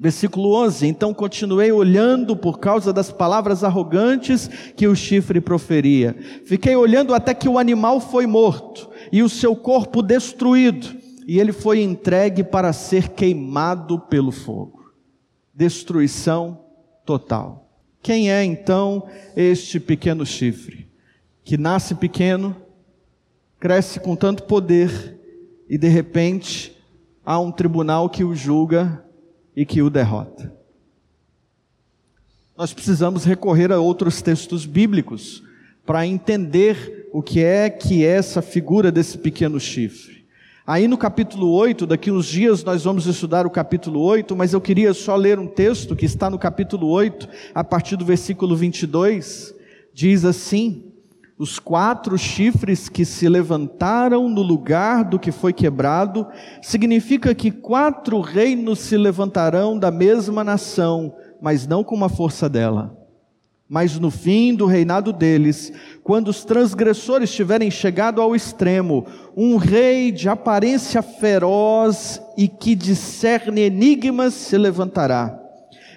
Versículo 0.03 0.55
11: 0.55 0.87
Então 0.87 1.13
continuei 1.13 1.71
olhando 1.71 2.35
por 2.35 2.59
causa 2.59 2.91
das 2.91 3.13
palavras 3.13 3.63
arrogantes 3.63 4.49
que 4.75 4.89
o 4.89 4.97
chifre 4.97 5.43
proferia. 5.43 6.17
Fiquei 6.47 6.75
olhando 6.75 7.13
até 7.13 7.35
que 7.35 7.47
o 7.47 7.59
animal 7.59 8.01
foi 8.01 8.27
morto 8.27 8.89
e 9.13 9.23
o 9.23 9.29
seu 9.29 9.55
corpo 9.55 10.01
destruído, 10.01 10.97
e 11.27 11.39
ele 11.39 11.53
foi 11.53 11.83
entregue 11.83 12.43
para 12.43 12.73
ser 12.73 13.11
queimado 13.11 14.01
pelo 14.01 14.33
fogo. 14.33 14.91
Destruição 15.53 16.65
total. 17.05 17.69
Quem 18.03 18.33
é 18.33 18.43
então 18.43 19.07
este 19.37 19.79
pequeno 19.79 20.25
chifre? 20.25 20.89
Que 21.45 21.59
nasce 21.59 21.95
pequeno, 21.95 22.57
cresce 23.59 24.01
com 24.01 24.17
tanto 24.17 24.45
poder 24.45 25.21
e 25.69 25.77
de 25.77 25.89
repente 25.89 26.75
há 27.23 27.39
um 27.39 27.53
tribunal 27.53 28.09
que 28.09 28.25
o 28.25 28.35
julga 28.35 29.05
e 29.57 29.65
que 29.65 29.83
o 29.83 29.91
derrota. 29.91 30.53
Nós 32.57 32.73
precisamos 32.73 33.25
recorrer 33.25 33.73
a 33.73 33.81
outros 33.81 34.21
textos 34.21 34.67
bíblicos 34.67 35.43
para 35.87 36.07
entender 36.07 37.09
o 37.13 37.23
que 37.23 37.43
é 37.43 37.69
que 37.71 38.05
é 38.05 38.17
essa 38.17 38.43
figura 38.43 38.93
desse 38.93 39.19
pequeno 39.19 39.59
chifre. 39.59 40.21
Aí 40.67 40.87
no 40.87 40.97
capítulo 40.97 41.51
8, 41.53 41.87
daqui 41.87 42.11
uns 42.11 42.27
dias 42.27 42.63
nós 42.63 42.85
vamos 42.85 43.07
estudar 43.07 43.47
o 43.47 43.51
capítulo 43.51 44.01
8, 44.01 44.37
mas 44.37 44.53
eu 44.53 44.61
queria 44.61 44.95
só 44.95 45.17
ler 45.17 45.39
um 45.39 45.47
texto 45.47 45.97
que 45.97 46.05
está 46.05 46.31
no 46.31 46.39
capítulo 46.39 46.87
8, 46.89 47.29
a 47.55 47.65
partir 47.65 47.97
do 47.97 48.05
versículo 48.05 48.55
22, 48.55 49.55
diz 49.93 50.25
assim: 50.25 50.90
os 51.41 51.59
quatro 51.59 52.19
chifres 52.19 52.91
que 52.91 53.03
se 53.03 53.27
levantaram 53.27 54.29
no 54.29 54.43
lugar 54.43 55.03
do 55.03 55.19
que 55.19 55.33
foi 55.33 55.55
quebrado, 55.55 56.27
significa 56.61 57.35
que 57.35 57.51
quatro 57.51 58.21
reinos 58.21 58.81
se 58.81 58.95
levantarão 58.95 59.79
da 59.79 59.91
mesma 59.91 60.45
nação, 60.45 61.15
mas 61.41 61.67
não 61.67 61.83
com 61.83 62.05
a 62.05 62.11
força 62.11 62.47
dela. 62.47 62.95
Mas 63.67 63.99
no 63.99 64.11
fim 64.11 64.55
do 64.55 64.67
reinado 64.67 65.15
deles, 65.15 65.73
quando 66.05 66.29
os 66.29 66.45
transgressores 66.45 67.33
tiverem 67.33 67.71
chegado 67.71 68.21
ao 68.21 68.37
extremo, 68.37 69.07
um 69.35 69.57
rei 69.57 70.13
de 70.13 70.29
aparência 70.29 71.01
feroz 71.01 72.21
e 72.37 72.49
que 72.49 72.75
discerne 72.75 73.63
enigmas 73.63 74.35
se 74.35 74.59
levantará. 74.59 75.41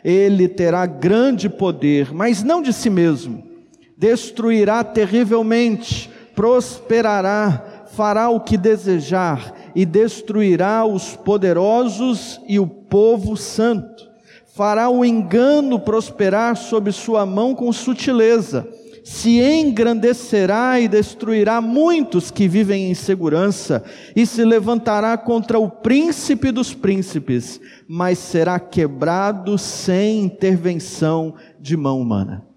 Ele 0.06 0.48
terá 0.48 0.86
grande 0.86 1.50
poder, 1.50 2.14
mas 2.14 2.44
não 2.44 2.62
de 2.62 2.72
si 2.72 2.90
mesmo 2.90 3.52
destruirá 3.98 4.84
terrivelmente, 4.84 6.10
prosperará, 6.36 7.86
fará 7.94 8.30
o 8.30 8.40
que 8.40 8.58
desejar 8.58 9.54
e 9.76 9.86
destruirá 9.86 10.86
os 10.86 11.16
poderosos 11.16 12.40
e 12.48 12.60
o 12.60 12.68
povo 12.68 13.36
santo. 13.36 14.12
Fará 14.56 14.90
o 14.90 15.04
engano 15.04 15.80
prosperar 15.80 16.56
sob 16.56 16.92
sua 16.92 17.26
mão 17.26 17.56
com 17.56 17.72
sutileza. 17.74 18.68
Se 19.04 19.42
engrandecerá 19.42 20.80
e 20.80 20.88
destruirá 20.88 21.60
muitos 21.60 22.32
que 22.32 22.48
vivem 22.48 22.90
em 22.90 22.94
segurança, 22.94 23.84
e 24.16 24.26
se 24.26 24.46
levantará 24.46 25.18
contra 25.18 25.60
o 25.60 25.70
príncipe 25.70 26.52
dos 26.52 26.74
príncipes, 26.74 27.60
mas 27.86 28.18
será 28.18 28.60
quebrado 28.60 29.58
sem 29.58 30.22
intervenção 30.24 31.34
de 31.60 31.76
mão 31.76 32.00
humana. 32.00 32.53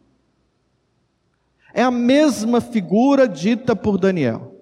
É 1.76 1.82
a 1.82 1.90
mesma 1.90 2.58
figura 2.62 3.28
dita 3.28 3.76
por 3.76 3.98
Daniel. 3.98 4.56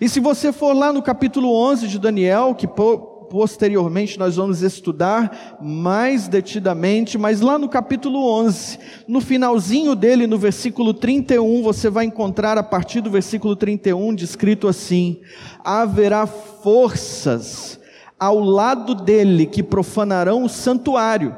E 0.00 0.08
se 0.08 0.18
você 0.18 0.50
for 0.54 0.72
lá 0.72 0.90
no 0.90 1.02
capítulo 1.02 1.52
11 1.52 1.86
de 1.86 1.98
Daniel, 1.98 2.54
que 2.54 2.66
posteriormente 2.66 4.18
nós 4.18 4.36
vamos 4.36 4.62
estudar 4.62 5.58
mais 5.60 6.28
detidamente, 6.28 7.18
mas 7.18 7.42
lá 7.42 7.58
no 7.58 7.68
capítulo 7.68 8.26
11, 8.40 8.78
no 9.06 9.20
finalzinho 9.20 9.94
dele, 9.94 10.26
no 10.26 10.38
versículo 10.38 10.94
31, 10.94 11.62
você 11.62 11.90
vai 11.90 12.06
encontrar 12.06 12.56
a 12.56 12.62
partir 12.62 13.02
do 13.02 13.10
versículo 13.10 13.54
31 13.54 14.14
descrito 14.14 14.66
assim: 14.66 15.20
haverá 15.62 16.26
forças 16.26 17.78
ao 18.18 18.40
lado 18.40 18.94
dele 18.94 19.44
que 19.44 19.62
profanarão 19.62 20.44
o 20.44 20.48
santuário, 20.48 21.36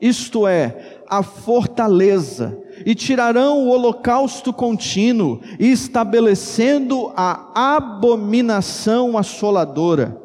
isto 0.00 0.46
é, 0.46 1.00
a 1.08 1.24
fortaleza 1.24 2.56
e 2.84 2.94
tirarão 2.94 3.58
o 3.58 3.68
holocausto 3.68 4.52
contínuo, 4.52 5.40
estabelecendo 5.58 7.12
a 7.16 7.76
abominação 7.76 9.16
assoladora. 9.16 10.16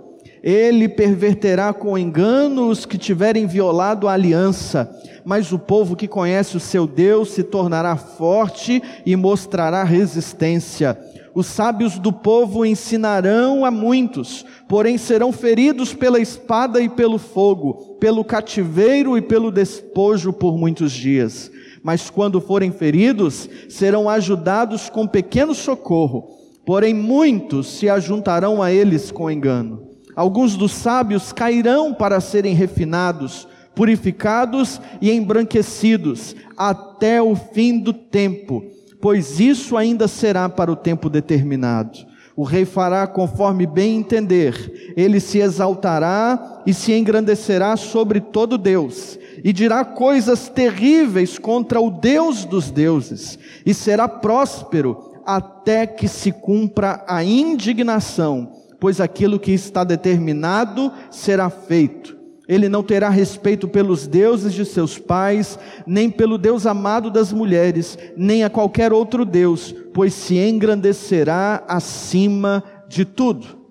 Ele 0.42 0.88
perverterá 0.88 1.74
com 1.74 1.98
engano 1.98 2.68
os 2.68 2.86
que 2.86 3.00
tiverem 3.00 3.48
violado 3.48 4.08
a 4.08 4.14
aliança, 4.14 4.90
mas 5.26 5.52
o 5.52 5.58
povo 5.58 5.96
que 5.96 6.08
conhece 6.08 6.56
o 6.56 6.60
seu 6.60 6.86
Deus 6.86 7.32
se 7.32 7.44
tornará 7.44 7.96
forte 7.96 8.82
e 9.04 9.16
mostrará 9.16 9.84
resistência. 9.84 10.96
Os 11.34 11.48
sábios 11.48 11.98
do 11.98 12.14
povo 12.14 12.64
ensinarão 12.64 13.66
a 13.66 13.72
muitos, 13.72 14.46
porém 14.70 14.98
serão 14.98 15.34
feridos 15.34 15.94
pela 15.94 16.20
espada 16.20 16.80
e 16.80 16.88
pelo 16.88 17.18
fogo, 17.18 17.98
pelo 18.00 18.24
cativeiro 18.24 19.18
e 19.18 19.22
pelo 19.22 19.52
despojo 19.52 20.32
por 20.32 20.58
muitos 20.58 20.94
dias. 20.94 21.52
Mas 21.86 22.10
quando 22.10 22.42
forem 22.42 22.72
feridos, 22.72 23.48
serão 23.70 24.10
ajudados 24.10 24.90
com 24.90 25.06
pequeno 25.06 25.54
socorro, 25.54 26.28
porém 26.66 26.96
muitos 26.96 27.68
se 27.68 27.88
ajuntarão 27.88 28.60
a 28.60 28.72
eles 28.72 29.12
com 29.12 29.30
engano. 29.30 29.88
Alguns 30.16 30.58
dos 30.58 30.72
sábios 30.72 31.32
cairão 31.32 31.94
para 31.94 32.20
serem 32.20 32.56
refinados, 32.56 33.48
purificados 33.76 34.82
e 35.00 35.12
embranquecidos 35.12 36.36
até 36.58 37.22
o 37.22 37.36
fim 37.36 37.78
do 37.78 37.94
tempo 37.94 38.64
pois 39.06 39.40
isso 39.40 39.78
ainda 39.78 40.08
será 40.08 40.50
para 40.50 40.72
o 40.72 40.76
tempo 40.76 41.12
determinado. 41.12 42.00
O 42.36 42.44
rei 42.44 42.66
fará 42.66 43.08
conforme 43.08 43.66
bem 43.66 43.98
entender, 43.98 44.94
ele 44.98 45.22
se 45.22 45.40
exaltará 45.40 46.64
e 46.66 46.74
se 46.74 46.92
engrandecerá 46.92 47.78
sobre 47.78 48.20
todo 48.20 48.58
Deus, 48.58 49.18
e 49.42 49.54
dirá 49.54 49.86
coisas 49.86 50.50
terríveis 50.50 51.40
contra 51.40 51.80
o 51.80 51.90
Deus 51.90 52.44
dos 52.44 52.70
deuses, 52.70 53.40
e 53.66 53.74
será 53.74 54.08
próspero 54.08 55.14
até 55.26 55.88
que 55.88 56.10
se 56.10 56.32
cumpra 56.32 57.06
a 57.08 57.24
indignação, 57.24 58.52
pois 58.82 59.00
aquilo 59.00 59.40
que 59.40 59.54
está 59.54 59.86
determinado 59.86 60.92
será 61.10 61.50
feito. 61.50 62.25
Ele 62.48 62.70
não 62.70 62.84
terá 62.84 63.10
respeito 63.10 63.68
pelos 63.68 64.06
deuses 64.06 64.54
de 64.54 64.66
seus 64.66 65.00
pais, 65.00 65.58
nem 65.86 66.10
pelo 66.10 66.38
Deus 66.38 66.66
amado 66.66 67.10
das 67.10 67.34
mulheres, 67.34 67.98
nem 68.16 68.44
a 68.44 68.50
qualquer 68.50 68.94
outro 68.94 69.26
Deus, 69.26 69.74
pois 69.94 70.14
se 70.14 70.38
engrandecerá 70.38 71.64
acima 71.68 72.64
de 72.88 73.04
tudo. 73.04 73.66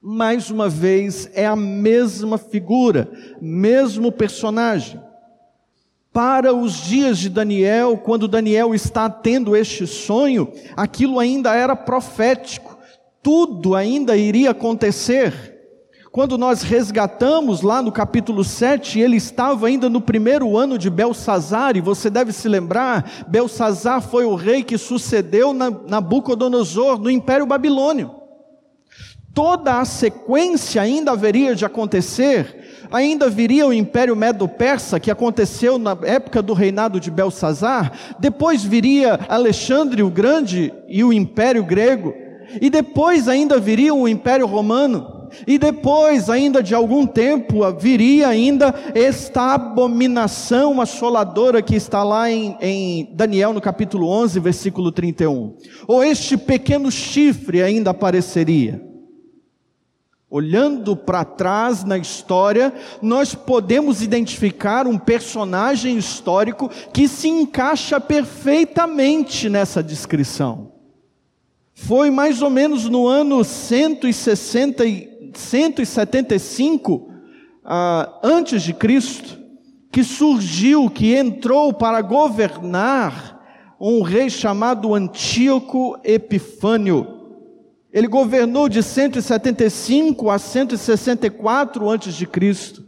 Mais 0.00 0.50
uma 0.50 0.68
vez, 0.68 1.30
é 1.32 1.46
a 1.46 1.56
mesma 1.56 2.36
figura, 2.36 3.10
mesmo 3.40 4.12
personagem. 4.12 5.00
Para 6.12 6.54
os 6.54 6.74
dias 6.84 7.18
de 7.18 7.30
Daniel, 7.30 7.96
quando 7.96 8.28
Daniel 8.28 8.74
está 8.74 9.08
tendo 9.08 9.56
este 9.56 9.86
sonho, 9.86 10.52
aquilo 10.76 11.18
ainda 11.18 11.54
era 11.54 11.74
profético, 11.74 12.78
tudo 13.22 13.74
ainda 13.74 14.14
iria 14.14 14.50
acontecer. 14.50 15.53
Quando 16.14 16.38
nós 16.38 16.62
resgatamos 16.62 17.60
lá 17.60 17.82
no 17.82 17.90
capítulo 17.90 18.44
7, 18.44 19.00
ele 19.00 19.16
estava 19.16 19.66
ainda 19.66 19.90
no 19.90 20.00
primeiro 20.00 20.56
ano 20.56 20.78
de 20.78 20.88
Belsazar, 20.88 21.76
e 21.76 21.80
você 21.80 22.08
deve 22.08 22.30
se 22.30 22.48
lembrar, 22.48 23.24
Belsazar 23.26 24.00
foi 24.00 24.24
o 24.24 24.36
rei 24.36 24.62
que 24.62 24.78
sucedeu 24.78 25.52
Nabucodonosor 25.52 27.00
no 27.00 27.10
Império 27.10 27.44
Babilônio. 27.44 28.12
Toda 29.34 29.80
a 29.80 29.84
sequência 29.84 30.80
ainda 30.80 31.10
haveria 31.10 31.52
de 31.52 31.64
acontecer, 31.64 32.86
ainda 32.92 33.28
viria 33.28 33.66
o 33.66 33.72
Império 33.72 34.14
Medo-Persa, 34.14 35.00
que 35.00 35.10
aconteceu 35.10 35.80
na 35.80 35.98
época 36.04 36.40
do 36.40 36.52
reinado 36.52 37.00
de 37.00 37.10
Belsazar, 37.10 37.90
depois 38.20 38.62
viria 38.62 39.18
Alexandre 39.28 40.00
o 40.00 40.10
Grande 40.10 40.72
e 40.86 41.02
o 41.02 41.12
Império 41.12 41.64
Grego, 41.64 42.14
e 42.60 42.70
depois 42.70 43.26
ainda 43.26 43.58
viria 43.58 43.92
o 43.92 44.06
Império 44.06 44.46
Romano. 44.46 45.13
E 45.46 45.58
depois, 45.58 46.30
ainda 46.30 46.62
de 46.62 46.74
algum 46.74 47.06
tempo, 47.06 47.60
viria 47.78 48.28
ainda 48.28 48.74
esta 48.94 49.54
abominação 49.54 50.80
assoladora 50.80 51.62
que 51.62 51.74
está 51.74 52.02
lá 52.02 52.30
em, 52.30 52.56
em 52.60 53.14
Daniel 53.14 53.52
no 53.52 53.60
capítulo 53.60 54.08
11, 54.08 54.40
versículo 54.40 54.92
31. 54.92 55.54
Ou 55.86 56.02
este 56.02 56.36
pequeno 56.36 56.90
chifre 56.90 57.62
ainda 57.62 57.90
apareceria. 57.90 58.82
Olhando 60.30 60.96
para 60.96 61.24
trás 61.24 61.84
na 61.84 61.96
história, 61.96 62.72
nós 63.00 63.36
podemos 63.36 64.02
identificar 64.02 64.86
um 64.86 64.98
personagem 64.98 65.96
histórico 65.96 66.68
que 66.92 67.06
se 67.06 67.28
encaixa 67.28 68.00
perfeitamente 68.00 69.48
nessa 69.48 69.80
descrição. 69.80 70.72
Foi 71.72 72.10
mais 72.10 72.40
ou 72.40 72.50
menos 72.50 72.88
no 72.88 73.06
ano 73.06 73.44
160 73.44 74.84
175 75.38 77.10
ah, 77.64 78.20
antes 78.22 78.62
de 78.62 78.72
Cristo, 78.72 79.38
que 79.90 80.02
surgiu, 80.02 80.90
que 80.90 81.14
entrou 81.14 81.72
para 81.72 82.00
governar 82.02 83.40
um 83.80 84.02
rei 84.02 84.28
chamado 84.28 84.94
Antíoco 84.94 85.98
Epifânio. 86.02 87.06
Ele 87.92 88.08
governou 88.08 88.68
de 88.68 88.82
175 88.82 90.30
a 90.30 90.38
164 90.38 91.88
antes 91.88 92.14
de 92.14 92.26
Cristo. 92.26 92.84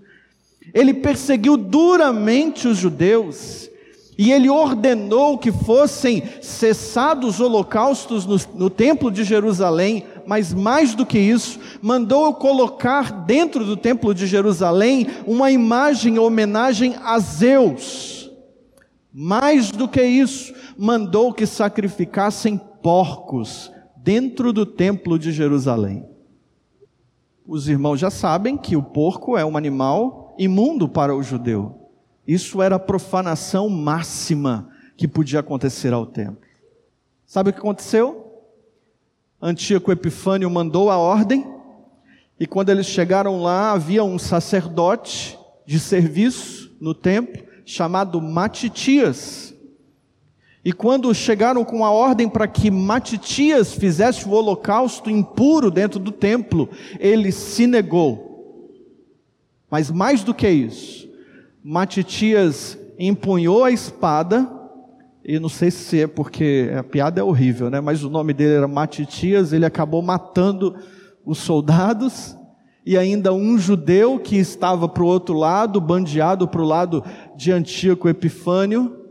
Ele 0.75 0.93
perseguiu 0.93 1.57
duramente 1.57 2.67
os 2.67 2.79
judeus 2.79 3.71
e 4.19 4.33
ele 4.33 4.49
ordenou 4.49 5.37
que 5.37 5.53
fossem 5.53 6.23
cessados 6.41 7.35
os 7.35 7.41
holocaustos 7.41 8.25
no, 8.25 8.37
no, 8.55 8.71
templo 8.71 9.11
de 9.11 9.23
Jerusalém, 9.23 10.05
mas 10.27 10.53
mais 10.53 10.95
do 10.95 11.07
que 11.07 11.19
isso, 11.19 11.59
mandou 11.81 12.35
colocar 12.35 13.25
dentro 13.25 13.65
do 13.65 13.77
templo 13.77 14.15
de 14.15 14.27
Jerusalém 14.27 15.07
uma 15.27 15.51
imagem 15.51 16.15
em 16.15 16.19
homenagem 16.19 16.95
a 17.03 17.19
Zeus. 17.19 18.31
Mais 19.13 19.71
do 19.71 19.89
que 19.89 20.03
isso, 20.03 20.53
mandou 20.77 21.33
que 21.33 21.47
sacrificassem 21.47 22.59
porcos 22.83 23.73
dentro 23.97 24.53
do 24.53 24.67
templo 24.67 25.19
de 25.19 25.33
Jerusalém. 25.33 26.05
Os 27.47 27.69
irmãos 27.69 27.99
já 27.99 28.11
sabem 28.11 28.57
que 28.57 28.77
o 28.77 28.83
porco 28.83 29.39
é 29.39 29.45
um 29.45 29.57
animal 29.57 30.35
imundo 30.39 30.89
para 30.89 31.15
o 31.15 31.23
judeu. 31.23 31.91
Isso 32.27 32.61
era 32.61 32.77
a 32.77 32.81
profanação 32.81 33.69
máxima 33.69 34.69
que 34.97 35.07
podia 35.07 35.41
acontecer 35.41 35.93
ao 35.93 36.05
templo. 36.05 36.41
Sabe 37.25 37.51
o 37.51 37.53
que 37.53 37.59
aconteceu? 37.59 38.26
Antíoco 39.41 39.93
Epifânio 39.93 40.51
mandou 40.51 40.91
a 40.91 40.97
ordem, 40.97 41.47
e 42.39 42.47
quando 42.47 42.71
eles 42.71 42.87
chegaram 42.87 43.41
lá, 43.41 43.73
havia 43.73 44.05
um 44.05 44.19
sacerdote 44.19 45.39
de 45.67 45.79
serviço 45.79 46.75
no 46.81 46.95
templo, 46.95 47.43
chamado 47.65 48.21
Matitias. 48.21 49.55
E 50.65 50.73
quando 50.73 51.15
chegaram 51.15 51.65
com 51.65 51.85
a 51.85 51.91
ordem 51.91 52.29
para 52.29 52.47
que 52.49 52.71
Matitias 52.71 53.75
fizesse 53.75 54.27
o 54.27 54.33
holocausto 54.33 55.09
impuro 55.09 55.71
dentro 55.71 55.99
do 55.99 56.11
templo, 56.11 56.69
ele 56.99 57.31
se 57.31 57.67
negou. 57.67 58.27
Mas 59.71 59.91
mais 59.91 60.23
do 60.23 60.35
que 60.35 60.49
isso, 60.49 61.09
Matitias 61.63 62.79
empunhou 62.99 63.65
a 63.65 63.71
espada, 63.71 64.49
e 65.29 65.41
não 65.41 65.49
sei 65.49 65.73
se 65.73 66.03
é 66.03 66.07
porque 66.07 66.71
a 66.79 66.85
piada 66.85 67.21
é 67.21 67.25
horrível, 67.25 67.69
né? 67.69 67.81
Mas 67.81 68.05
o 68.05 68.09
nome 68.09 68.33
dele 68.33 68.55
era 68.55 68.69
Matitias, 68.69 69.53
ele 69.53 69.67
acabou 69.67 70.01
matando 70.01 70.77
os 71.25 71.39
soldados 71.39 72.39
e 72.85 72.97
ainda 72.97 73.33
um 73.33 73.59
judeu 73.59 74.21
que 74.21 74.37
estava 74.37 74.89
para 74.89 75.03
o 75.03 75.07
outro 75.07 75.35
lado, 75.37 75.81
bandeado 75.81 76.47
para 76.47 76.63
o 76.63 76.65
lado 76.65 77.03
de 77.37 77.51
Antíoco 77.51 78.09
Epifânio. 78.09 79.05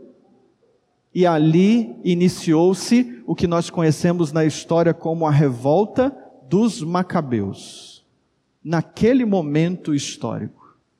E 1.14 1.26
ali 1.26 1.94
iniciou-se 2.02 3.22
o 3.26 3.34
que 3.34 3.46
nós 3.46 3.68
conhecemos 3.68 4.32
na 4.32 4.46
história 4.46 4.94
como 4.94 5.26
a 5.26 5.30
revolta 5.30 6.16
dos 6.48 6.80
Macabeus. 6.80 8.06
Naquele 8.64 9.26
momento 9.26 9.94
histórico. 9.94 10.55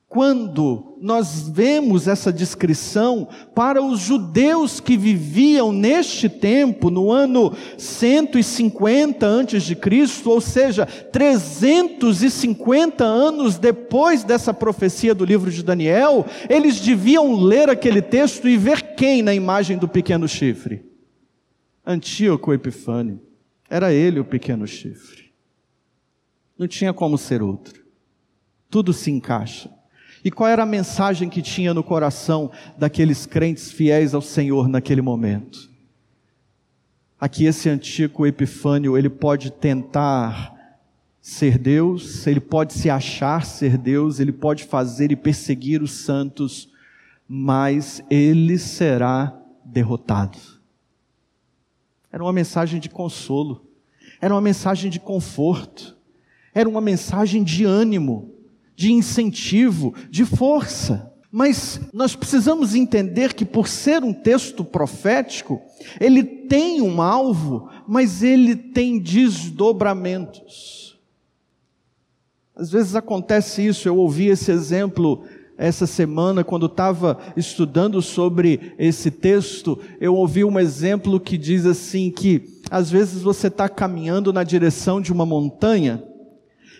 Quando 0.09 0.95
nós 1.01 1.49
vemos 1.49 2.07
essa 2.07 2.31
descrição 2.31 3.27
para 3.53 3.83
os 3.83 3.99
judeus 3.99 4.79
que 4.79 4.95
viviam 4.95 5.73
neste 5.73 6.29
tempo, 6.29 6.89
no 6.89 7.11
ano 7.11 7.53
150 7.77 9.27
antes 9.27 9.63
de 9.63 9.75
Cristo, 9.75 10.29
ou 10.29 10.39
seja, 10.39 10.85
350 10.85 13.03
anos 13.03 13.57
depois 13.57 14.23
dessa 14.23 14.53
profecia 14.53 15.13
do 15.13 15.25
livro 15.25 15.51
de 15.51 15.61
Daniel, 15.61 16.25
eles 16.49 16.79
deviam 16.79 17.35
ler 17.35 17.69
aquele 17.69 18.01
texto 18.01 18.47
e 18.47 18.55
ver 18.55 18.95
quem 18.95 19.21
na 19.21 19.33
imagem 19.33 19.77
do 19.77 19.89
pequeno 19.89 20.25
chifre? 20.25 20.85
Antíoco 21.85 22.53
Epifânio. 22.53 23.19
Era 23.69 23.91
ele 23.91 24.21
o 24.21 24.25
pequeno 24.25 24.65
chifre. 24.65 25.33
Não 26.57 26.65
tinha 26.65 26.93
como 26.93 27.17
ser 27.17 27.43
outro. 27.43 27.85
Tudo 28.69 28.93
se 28.93 29.11
encaixa. 29.11 29.75
E 30.27 30.29
qual 30.29 30.49
era 30.49 30.63
a 30.63 30.65
mensagem 30.65 31.29
que 31.29 31.41
tinha 31.41 31.73
no 31.73 31.81
coração 31.81 32.51
daqueles 32.77 33.25
crentes 33.25 33.71
fiéis 33.71 34.13
ao 34.13 34.21
Senhor 34.21 34.67
naquele 34.67 35.01
momento? 35.01 35.71
Aqui 37.17 37.45
esse 37.45 37.69
antigo 37.69 38.27
Epifânio, 38.27 38.97
ele 38.97 39.07
pode 39.07 39.49
tentar 39.49 40.53
ser 41.21 41.57
Deus, 41.57 42.27
ele 42.27 42.41
pode 42.41 42.73
se 42.73 42.89
achar 42.89 43.45
ser 43.45 43.77
Deus, 43.77 44.19
ele 44.19 44.33
pode 44.33 44.65
fazer 44.65 45.13
e 45.13 45.15
perseguir 45.15 45.81
os 45.81 45.91
santos, 45.91 46.67
mas 47.25 48.03
ele 48.09 48.57
será 48.57 49.33
derrotado. 49.63 50.37
Era 52.11 52.21
uma 52.21 52.33
mensagem 52.33 52.81
de 52.81 52.89
consolo. 52.89 53.65
Era 54.19 54.33
uma 54.33 54.41
mensagem 54.41 54.91
de 54.91 54.99
conforto, 54.99 55.95
era 56.53 56.67
uma 56.67 56.81
mensagem 56.81 57.45
de 57.45 57.63
ânimo, 57.63 58.36
de 58.77 58.93
incentivo, 58.93 59.95
de 60.11 60.23
força. 60.23 61.11
Mas 61.31 61.81
nós 61.91 62.15
precisamos 62.15 62.75
entender 62.75 63.33
que, 63.33 63.43
por 63.43 63.67
ser 63.67 64.03
um 64.03 64.13
texto 64.13 64.63
profético, 64.63 65.59
ele 65.99 66.23
tem 66.23 66.79
um 66.81 67.01
alvo, 67.01 67.69
mas 67.87 68.21
ele 68.21 68.55
tem 68.55 68.99
desdobramentos. 68.99 70.95
Às 72.55 72.71
vezes 72.71 72.95
acontece 72.95 73.65
isso, 73.65 73.89
eu 73.89 73.97
ouvi 73.97 74.27
esse 74.27 74.51
exemplo 74.51 75.25
essa 75.57 75.87
semana, 75.87 76.43
quando 76.43 76.67
estava 76.67 77.17
estudando 77.35 77.99
sobre 77.99 78.73
esse 78.77 79.09
texto, 79.09 79.79
eu 79.99 80.13
ouvi 80.13 80.43
um 80.45 80.59
exemplo 80.59 81.19
que 81.19 81.35
diz 81.35 81.65
assim: 81.65 82.11
que 82.11 82.61
às 82.69 82.91
vezes 82.91 83.23
você 83.23 83.47
está 83.47 83.67
caminhando 83.67 84.31
na 84.31 84.43
direção 84.43 85.01
de 85.01 85.11
uma 85.11 85.25
montanha, 85.25 86.03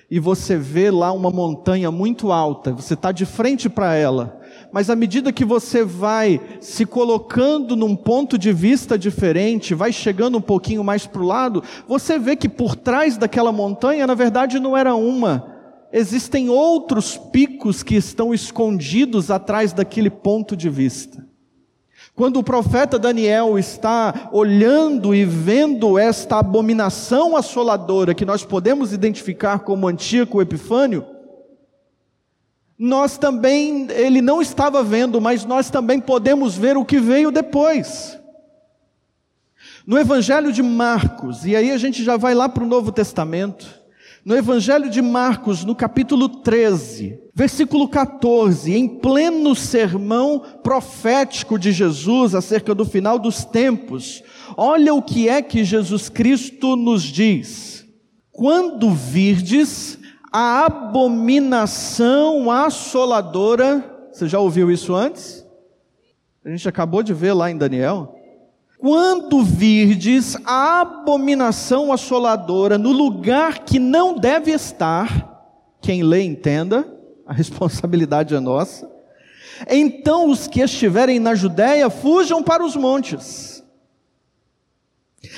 e 0.09 0.19
você 0.19 0.57
vê 0.57 0.89
lá 0.89 1.11
uma 1.11 1.29
montanha 1.29 1.91
muito 1.91 2.31
alta, 2.31 2.71
você 2.71 2.93
está 2.93 3.11
de 3.11 3.25
frente 3.25 3.69
para 3.69 3.93
ela, 3.93 4.39
mas 4.71 4.89
à 4.89 4.95
medida 4.95 5.33
que 5.33 5.43
você 5.43 5.83
vai 5.83 6.39
se 6.61 6.85
colocando 6.85 7.75
num 7.75 7.95
ponto 7.95 8.37
de 8.37 8.53
vista 8.53 8.97
diferente, 8.97 9.75
vai 9.75 9.91
chegando 9.91 10.37
um 10.37 10.41
pouquinho 10.41 10.83
mais 10.83 11.05
para 11.05 11.21
o 11.21 11.25
lado, 11.25 11.61
você 11.87 12.17
vê 12.17 12.35
que 12.35 12.47
por 12.47 12.75
trás 12.75 13.17
daquela 13.17 13.51
montanha, 13.51 14.07
na 14.07 14.15
verdade, 14.15 14.59
não 14.59 14.77
era 14.77 14.95
uma, 14.95 15.53
existem 15.91 16.49
outros 16.49 17.17
picos 17.17 17.83
que 17.83 17.95
estão 17.95 18.33
escondidos 18.33 19.29
atrás 19.29 19.73
daquele 19.73 20.09
ponto 20.09 20.55
de 20.55 20.69
vista. 20.69 21.27
Quando 22.17 22.37
o 22.37 22.43
profeta 22.43 22.97
Daniel 22.97 23.59
está 23.59 24.27
olhando 24.31 25.13
e 25.13 25.23
vendo 25.23 25.99
esta 25.99 26.39
abominação 26.39 27.37
assoladora 27.37 28.15
que 28.15 28.25
nós 28.25 28.43
podemos 28.43 28.91
identificar 28.91 29.59
como 29.59 29.87
Antíoco 29.87 30.41
Epifânio, 30.41 31.05
nós 32.75 33.19
também, 33.19 33.85
ele 33.91 34.19
não 34.19 34.41
estava 34.41 34.81
vendo, 34.81 35.21
mas 35.21 35.45
nós 35.45 35.69
também 35.69 35.99
podemos 35.99 36.57
ver 36.57 36.75
o 36.75 36.83
que 36.83 36.99
veio 36.99 37.29
depois. 37.29 38.17
No 39.85 39.95
Evangelho 39.95 40.51
de 40.51 40.63
Marcos, 40.63 41.45
e 41.45 41.55
aí 41.55 41.69
a 41.69 41.77
gente 41.77 42.03
já 42.03 42.17
vai 42.17 42.33
lá 42.33 42.49
para 42.49 42.63
o 42.63 42.67
Novo 42.67 42.91
Testamento, 42.91 43.76
no 44.27 44.35
Evangelho 44.35 44.89
de 44.89 45.01
Marcos, 45.01 45.63
no 45.63 45.73
capítulo 45.73 46.27
13, 46.27 47.17
versículo 47.33 47.87
14, 47.87 48.73
em 48.73 48.85
pleno 48.85 49.55
sermão 49.55 50.43
profético 50.61 51.57
de 51.57 51.71
Jesus 51.71 52.35
acerca 52.35 52.75
do 52.75 52.83
final 52.83 53.17
dos 53.17 53.45
tempos, 53.45 54.21
olha 54.57 54.93
o 54.93 55.01
que 55.01 55.29
é 55.29 55.41
que 55.41 55.63
Jesus 55.63 56.09
Cristo 56.09 56.75
nos 56.75 57.03
diz: 57.03 57.85
quando 58.29 58.91
virdes 58.91 59.97
a 60.29 60.65
abominação 60.65 62.51
assoladora, 62.51 64.09
você 64.11 64.27
já 64.27 64.39
ouviu 64.39 64.69
isso 64.69 64.93
antes? 64.93 65.47
A 66.43 66.49
gente 66.49 66.67
acabou 66.67 67.01
de 67.01 67.13
ver 67.13 67.31
lá 67.31 67.49
em 67.49 67.57
Daniel. 67.57 68.16
Quando 68.77 69.43
virdes 69.43 70.37
a 70.45 70.81
abominação 70.81 71.91
assoladora 71.91 72.77
no 72.77 72.91
lugar 72.91 73.59
que 73.59 73.79
não 73.79 74.15
deve 74.15 74.51
estar, 74.51 75.55
quem 75.81 76.03
lê 76.03 76.21
entenda, 76.21 76.87
a 77.25 77.33
responsabilidade 77.33 78.35
é 78.35 78.39
nossa. 78.39 78.89
Então 79.67 80.29
os 80.29 80.47
que 80.47 80.61
estiverem 80.61 81.19
na 81.19 81.33
Judéia 81.33 81.89
fujam 81.89 82.43
para 82.43 82.63
os 82.63 82.75
montes. 82.75 83.63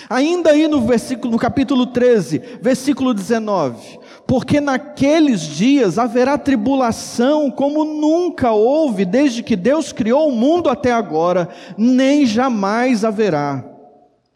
Ainda 0.09 0.51
aí 0.51 0.67
no 0.67 0.81
versículo 0.81 1.31
no 1.31 1.39
capítulo 1.39 1.87
13, 1.87 2.39
versículo 2.61 3.13
19 3.13 3.99
porque 4.29 4.61
naqueles 4.61 5.41
dias 5.41 5.97
haverá 5.97 6.37
tribulação 6.37 7.49
como 7.49 7.83
nunca 7.83 8.51
houve 8.51 9.03
desde 9.03 9.41
que 9.41 9.55
Deus 9.55 9.91
criou 9.91 10.29
o 10.29 10.31
mundo 10.31 10.69
até 10.69 10.91
agora, 10.91 11.49
nem 11.75 12.27
jamais 12.27 13.03
haverá. 13.03 13.65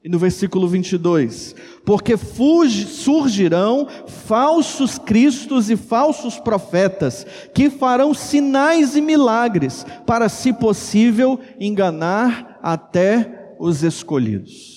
E 0.03 0.10
no 0.10 0.17
versículo 0.17 0.67
22, 0.67 1.53
porque 1.86 2.17
surgirão 2.17 3.88
falsos 4.08 4.97
cristos 4.97 5.69
e 5.69 5.77
falsos 5.77 6.39
profetas, 6.39 7.23
que 7.53 7.69
farão 7.69 8.15
sinais 8.15 8.95
e 8.95 9.01
milagres, 9.01 9.86
para, 10.08 10.27
se 10.27 10.51
possível, 10.51 11.39
enganar 11.60 12.58
até 12.63 13.53
os 13.60 13.84
escolhidos. 13.84 14.72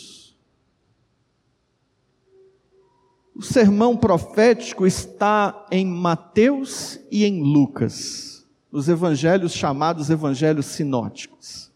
O 3.39 3.43
sermão 3.43 3.95
profético 3.95 4.87
está 4.87 5.67
em 5.71 5.85
Mateus 5.85 6.99
e 7.11 7.23
em 7.27 7.43
Lucas, 7.43 8.47
os 8.73 8.89
evangelhos 8.89 9.53
chamados 9.53 10.09
evangelhos 10.09 10.65
sinóticos. 10.65 11.71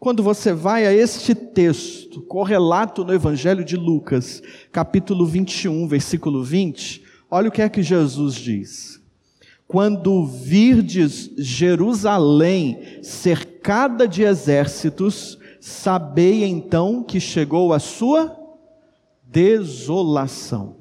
Quando 0.00 0.22
você 0.22 0.50
vai 0.50 0.86
a 0.86 0.94
este 0.94 1.34
texto, 1.34 2.22
correlato 2.22 3.04
no 3.04 3.12
evangelho 3.12 3.62
de 3.62 3.76
Lucas, 3.76 4.42
capítulo 4.72 5.26
21, 5.26 5.86
versículo 5.86 6.42
20, 6.42 7.02
olha 7.30 7.50
o 7.50 7.52
que 7.52 7.60
é 7.60 7.68
que 7.68 7.82
Jesus 7.82 8.36
diz. 8.36 8.98
Quando 9.66 10.24
virdes 10.24 11.30
Jerusalém 11.36 13.02
cercada 13.02 14.08
de 14.08 14.22
exércitos, 14.22 15.38
sabei 15.60 16.44
então 16.44 17.02
que 17.02 17.20
chegou 17.20 17.74
a 17.74 17.78
sua 17.78 18.34
desolação. 19.22 20.77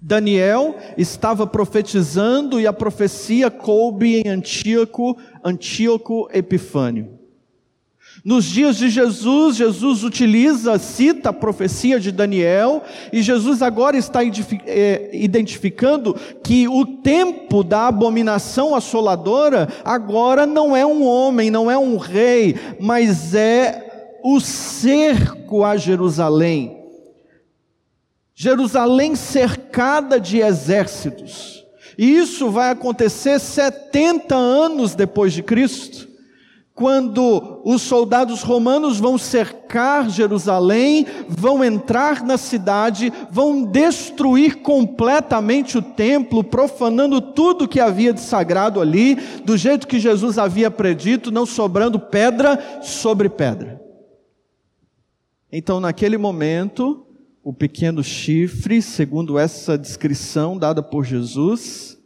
Daniel 0.00 0.76
estava 0.96 1.46
profetizando 1.46 2.60
e 2.60 2.66
a 2.66 2.72
profecia 2.72 3.50
coube 3.50 4.22
em 4.24 4.28
Antíoco, 4.28 5.16
Antíoco 5.44 6.28
Epifânio. 6.32 7.18
Nos 8.24 8.44
dias 8.44 8.76
de 8.76 8.90
Jesus, 8.90 9.56
Jesus 9.56 10.02
utiliza, 10.02 10.78
cita 10.78 11.30
a 11.30 11.32
profecia 11.32 12.00
de 12.00 12.10
Daniel, 12.10 12.82
e 13.12 13.22
Jesus 13.22 13.62
agora 13.62 13.96
está 13.96 14.20
é, 14.24 15.10
identificando 15.12 16.16
que 16.42 16.66
o 16.66 16.84
tempo 16.84 17.62
da 17.62 17.86
abominação 17.86 18.74
assoladora 18.74 19.68
agora 19.84 20.46
não 20.46 20.76
é 20.76 20.84
um 20.84 21.06
homem, 21.06 21.50
não 21.50 21.70
é 21.70 21.78
um 21.78 21.96
rei, 21.96 22.56
mas 22.80 23.34
é 23.34 24.18
o 24.22 24.40
cerco 24.40 25.64
a 25.64 25.76
Jerusalém 25.76 26.77
Jerusalém 28.40 29.16
cercada 29.16 30.20
de 30.20 30.38
exércitos. 30.38 31.66
E 31.98 32.16
isso 32.16 32.52
vai 32.52 32.70
acontecer 32.70 33.40
70 33.40 34.32
anos 34.32 34.94
depois 34.94 35.32
de 35.32 35.42
Cristo, 35.42 36.06
quando 36.72 37.60
os 37.64 37.82
soldados 37.82 38.44
romanos 38.44 39.00
vão 39.00 39.18
cercar 39.18 40.08
Jerusalém, 40.08 41.04
vão 41.28 41.64
entrar 41.64 42.22
na 42.22 42.38
cidade, 42.38 43.12
vão 43.28 43.64
destruir 43.64 44.62
completamente 44.62 45.76
o 45.76 45.82
templo, 45.82 46.44
profanando 46.44 47.20
tudo 47.20 47.66
que 47.66 47.80
havia 47.80 48.12
de 48.12 48.20
sagrado 48.20 48.80
ali, 48.80 49.16
do 49.44 49.56
jeito 49.56 49.88
que 49.88 49.98
Jesus 49.98 50.38
havia 50.38 50.70
predito, 50.70 51.32
não 51.32 51.44
sobrando 51.44 51.98
pedra 51.98 52.80
sobre 52.82 53.28
pedra. 53.28 53.82
Então, 55.50 55.80
naquele 55.80 56.16
momento, 56.16 57.07
o 57.48 57.52
pequeno 57.54 58.04
chifre, 58.04 58.82
segundo 58.82 59.38
essa 59.38 59.78
descrição 59.78 60.58
dada 60.58 60.82
por 60.82 61.02
Jesus, 61.02 61.98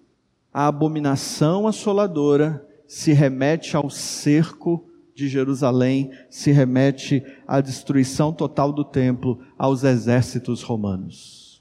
a 0.55 0.69
abominação 0.69 1.67
assoladora 1.67 2.65
se 2.87 3.13
remete 3.13 3.77
ao 3.77 3.91
cerco 3.91 4.89
de 5.13 5.27
Jerusalém, 5.27 6.13
se 6.31 6.53
remete 6.53 7.25
à 7.45 7.61
destruição 7.61 8.33
total 8.33 8.73
do 8.73 8.85
templo, 8.85 9.41
aos 9.59 9.83
exércitos 9.83 10.63
romanos. 10.63 11.61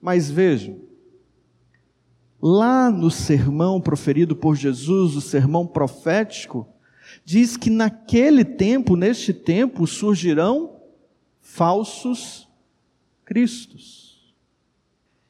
Mas 0.00 0.30
vejam, 0.30 0.78
lá 2.40 2.90
no 2.90 3.10
sermão 3.10 3.78
proferido 3.78 4.34
por 4.34 4.56
Jesus, 4.56 5.16
o 5.16 5.20
sermão 5.20 5.66
profético, 5.66 6.66
diz 7.26 7.58
que 7.58 7.68
naquele 7.68 8.42
tempo, 8.42 8.96
neste 8.96 9.34
tempo, 9.34 9.86
surgirão 9.86 10.73
falsos 11.44 12.48
cristos. 13.22 14.34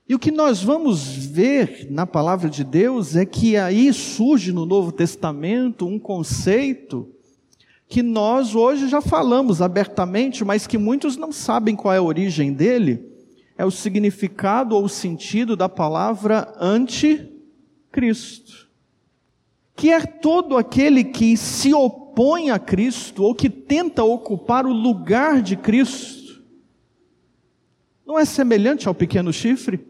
E 0.09 0.14
o 0.14 0.18
que 0.18 0.31
nós 0.31 0.62
vamos 0.62 1.03
ver 1.09 1.88
na 1.90 2.07
palavra 2.07 2.48
de 2.48 2.62
Deus 2.62 3.16
é 3.16 3.27
que 3.27 3.57
aí 3.57 3.92
surge 3.92 4.53
no 4.53 4.64
Novo 4.64 4.92
Testamento 4.92 5.87
um 5.87 5.98
conceito 5.98 7.11
que 7.88 8.03
nós 8.03 8.55
hoje 8.55 8.88
já 8.88 9.00
falamos 9.00 9.61
abertamente, 9.61 10.44
mas 10.44 10.66
que 10.66 10.79
muitos 10.79 11.16
não 11.16 11.33
sabem 11.33 11.74
qual 11.74 11.92
é 11.92 11.98
a 11.98 12.03
origem 12.03 12.53
dele, 12.53 13.11
é 13.59 13.64
o 13.64 13.70
significado 13.70 14.77
ou 14.77 14.85
o 14.85 14.88
sentido 14.88 15.57
da 15.57 15.68
palavra 15.68 16.55
anticristo, 16.61 17.29
que 19.74 19.90
é 19.90 20.00
todo 20.00 20.57
aquele 20.57 21.03
que 21.05 21.37
se 21.37 21.74
opõe 21.74 22.04
opõe 22.14 22.50
a 22.50 22.61
Cristo 22.61 23.24
ou 23.24 23.35
que 23.35 23.50
tenta 23.50 24.05
ocupar 24.05 24.66
o 24.66 24.72
lugar 24.72 25.42
de 25.42 25.57
Cristo, 25.57 26.44
não 28.07 28.16
é 28.16 28.24
semelhante 28.24 28.87
ao 28.87 28.94
pequeno 28.94 29.33
chifre, 29.33 29.85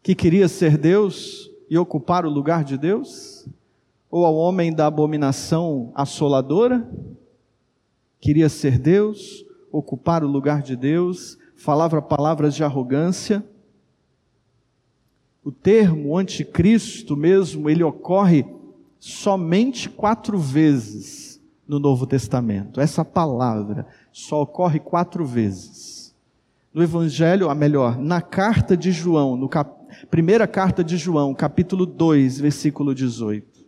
que 0.00 0.14
queria 0.14 0.46
ser 0.46 0.78
Deus 0.78 1.50
e 1.68 1.76
ocupar 1.76 2.24
o 2.24 2.30
lugar 2.30 2.62
de 2.62 2.78
Deus? 2.78 3.48
Ou 4.08 4.24
ao 4.24 4.36
homem 4.36 4.72
da 4.72 4.86
abominação 4.86 5.90
assoladora? 5.94 6.88
Queria 8.20 8.48
ser 8.48 8.78
Deus, 8.78 9.44
ocupar 9.72 10.22
o 10.22 10.28
lugar 10.28 10.62
de 10.62 10.76
Deus, 10.76 11.36
falava 11.56 12.00
palavras 12.00 12.54
de 12.54 12.62
arrogância. 12.62 13.44
O 15.42 15.50
termo 15.50 16.16
anticristo 16.16 17.16
mesmo, 17.16 17.68
ele 17.68 17.82
ocorre 17.82 18.44
somente 19.04 19.90
quatro 19.90 20.38
vezes 20.38 21.38
no 21.68 21.78
Novo 21.78 22.06
Testamento. 22.06 22.80
Essa 22.80 23.04
palavra 23.04 23.86
só 24.10 24.40
ocorre 24.40 24.80
quatro 24.80 25.26
vezes. 25.26 26.14
No 26.72 26.82
Evangelho, 26.82 27.50
a 27.50 27.54
melhor, 27.54 27.98
na 27.98 28.22
carta 28.22 28.74
de 28.74 28.90
João, 28.90 29.36
no 29.36 29.46
cap... 29.46 29.70
primeira 30.10 30.46
carta 30.46 30.82
de 30.82 30.96
João, 30.96 31.34
capítulo 31.34 31.84
2, 31.84 32.40
versículo 32.40 32.94
18. 32.94 33.62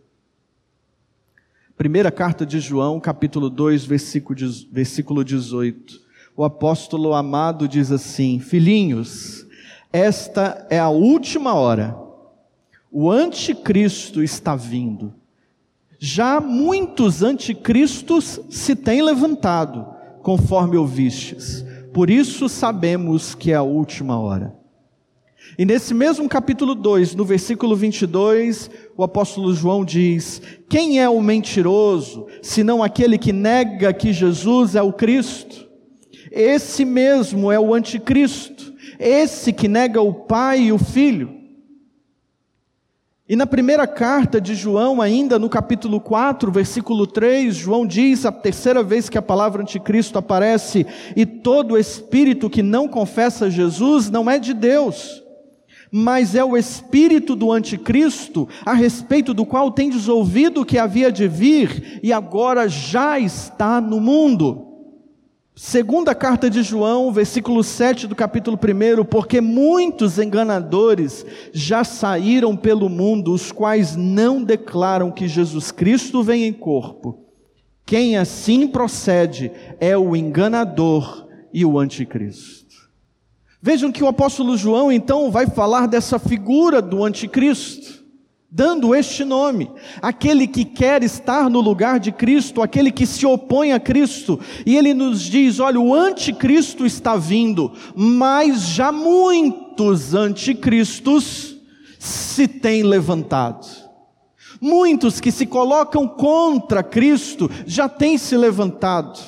Primeira 1.77 2.11
carta 2.11 2.43
de 2.43 2.59
João, 2.59 2.99
capítulo 2.99 3.47
2, 3.47 3.85
versículo 3.85 5.23
18. 5.23 6.01
O 6.35 6.43
apóstolo 6.43 7.13
amado 7.13 7.67
diz 7.67 7.91
assim: 7.91 8.39
Filhinhos, 8.39 9.45
esta 9.93 10.65
é 10.67 10.79
a 10.79 10.89
última 10.89 11.53
hora. 11.53 11.95
O 12.91 13.11
anticristo 13.11 14.23
está 14.23 14.55
vindo. 14.55 15.13
Já 15.99 16.39
muitos 16.39 17.23
anticristos 17.23 18.39
se 18.49 18.75
têm 18.75 19.01
levantado, 19.01 19.85
conforme 20.21 20.77
ouvistes. 20.77 21.65
Por 21.93 22.09
isso 22.09 22.47
sabemos 22.47 23.33
que 23.33 23.51
é 23.51 23.55
a 23.55 23.63
última 23.63 24.19
hora. 24.19 24.55
E 25.57 25.65
nesse 25.65 25.93
mesmo 25.93 26.29
capítulo 26.29 26.75
2, 26.75 27.15
no 27.15 27.25
versículo 27.25 27.75
22, 27.75 28.69
o 28.95 29.03
apóstolo 29.03 29.53
João 29.53 29.83
diz: 29.83 30.41
Quem 30.69 30.99
é 30.99 31.09
o 31.09 31.21
mentiroso, 31.21 32.27
senão 32.43 32.83
aquele 32.83 33.17
que 33.17 33.33
nega 33.33 33.93
que 33.93 34.13
Jesus 34.13 34.75
é 34.75 34.81
o 34.81 34.93
Cristo? 34.93 35.67
Esse 36.31 36.85
mesmo 36.85 37.51
é 37.51 37.59
o 37.59 37.73
anticristo, 37.73 38.73
esse 38.99 39.51
que 39.51 39.67
nega 39.67 40.01
o 40.01 40.13
Pai 40.13 40.63
e 40.63 40.71
o 40.71 40.77
Filho. 40.77 41.36
E 43.29 43.35
na 43.35 43.45
primeira 43.45 43.85
carta 43.85 44.39
de 44.39 44.55
João, 44.55 45.01
ainda 45.01 45.37
no 45.37 45.49
capítulo 45.49 45.99
4, 45.99 46.49
versículo 46.49 47.05
3, 47.05 47.53
João 47.53 47.85
diz, 47.85 48.25
a 48.25 48.31
terceira 48.31 48.81
vez 48.81 49.09
que 49.09 49.17
a 49.17 49.21
palavra 49.21 49.61
anticristo 49.61 50.17
aparece, 50.17 50.87
e 51.13 51.25
todo 51.25 51.77
espírito 51.77 52.49
que 52.49 52.63
não 52.63 52.87
confessa 52.87 53.51
Jesus 53.51 54.09
não 54.09 54.31
é 54.31 54.39
de 54.39 54.53
Deus, 54.53 55.21
mas 55.91 56.35
é 56.35 56.43
o 56.43 56.55
espírito 56.55 57.35
do 57.35 57.51
anticristo, 57.51 58.47
a 58.65 58.71
respeito 58.71 59.33
do 59.33 59.45
qual 59.45 59.71
tendes 59.71 60.07
ouvido 60.07 60.63
que 60.63 60.77
havia 60.77 61.11
de 61.11 61.27
vir 61.27 61.99
e 62.01 62.13
agora 62.13 62.69
já 62.69 63.19
está 63.19 63.81
no 63.81 63.99
mundo. 63.99 64.66
Segunda 65.59 66.13
carta 66.13 66.51
de 66.51 66.61
João, 66.61 67.11
versículo 67.11 67.63
7 67.63 68.05
do 68.05 68.15
capítulo 68.15 68.55
1, 68.55 69.03
porque 69.05 69.41
muitos 69.41 70.19
enganadores 70.19 71.25
já 71.51 71.83
saíram 71.83 72.55
pelo 72.55 72.87
mundo, 72.87 73.33
os 73.33 73.51
quais 73.51 73.95
não 73.95 74.43
declaram 74.43 75.09
que 75.09 75.27
Jesus 75.27 75.71
Cristo 75.71 76.21
vem 76.21 76.43
em 76.43 76.53
corpo. 76.53 77.25
Quem 77.87 78.17
assim 78.17 78.67
procede 78.67 79.51
é 79.79 79.97
o 79.97 80.15
enganador 80.15 81.27
e 81.51 81.65
o 81.65 81.79
anticristo. 81.79 82.75
Vejam 83.59 83.91
que 83.91 84.03
o 84.03 84.07
apóstolo 84.07 84.55
João 84.55 84.91
então 84.91 85.31
vai 85.31 85.47
falar 85.47 85.87
dessa 85.87 86.19
figura 86.19 86.83
do 86.83 87.03
anticristo 87.03 87.96
dando 88.49 88.95
este 88.95 89.25
nome, 89.25 89.69
aquele 90.01 90.47
que 90.47 90.63
quer 90.63 91.03
estar 91.03 91.49
no 91.49 91.59
lugar 91.59 91.99
de 91.99 92.11
Cristo, 92.11 92.61
aquele 92.61 92.91
que 92.91 93.05
se 93.05 93.25
opõe 93.25 93.73
a 93.73 93.79
Cristo, 93.79 94.39
e 94.65 94.75
ele 94.77 94.93
nos 94.93 95.21
diz: 95.21 95.59
olha, 95.59 95.79
o 95.79 95.93
anticristo 95.93 96.85
está 96.85 97.15
vindo, 97.15 97.71
mas 97.95 98.61
já 98.69 98.91
muitos 98.91 100.13
anticristos 100.13 101.57
se 101.99 102.47
têm 102.47 102.83
levantado. 102.83 103.67
Muitos 104.59 105.19
que 105.19 105.31
se 105.31 105.45
colocam 105.45 106.07
contra 106.07 106.81
Cristo 106.81 107.49
já 107.65 107.87
têm 107.87 108.17
se 108.17 108.35
levantado. 108.35 109.19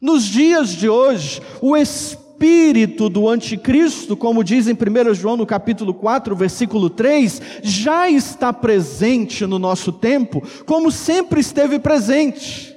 Nos 0.00 0.24
dias 0.24 0.70
de 0.70 0.88
hoje, 0.88 1.42
o 1.60 1.76
Espírito 1.76 2.25
espírito 2.36 3.08
do 3.08 3.28
anticristo, 3.28 4.14
como 4.14 4.44
diz 4.44 4.68
em 4.68 4.74
1 4.74 5.14
João 5.14 5.38
no 5.38 5.46
capítulo 5.46 5.94
4, 5.94 6.36
versículo 6.36 6.90
3, 6.90 7.40
já 7.62 8.10
está 8.10 8.52
presente 8.52 9.46
no 9.46 9.58
nosso 9.58 9.90
tempo, 9.90 10.42
como 10.66 10.92
sempre 10.92 11.40
esteve 11.40 11.78
presente. 11.78 12.76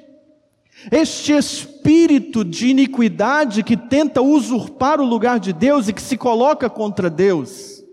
Este 0.89 1.33
espírito 1.33 2.45
de 2.45 2.67
iniquidade 2.67 3.61
que 3.63 3.75
tenta 3.75 4.21
usurpar 4.21 5.01
o 5.01 5.05
lugar 5.05 5.37
de 5.41 5.51
Deus 5.51 5.89
e 5.89 5.93
que 5.93 6.01
se 6.01 6.15
coloca 6.15 6.69
contra 6.69 7.09
Deus, 7.09 7.83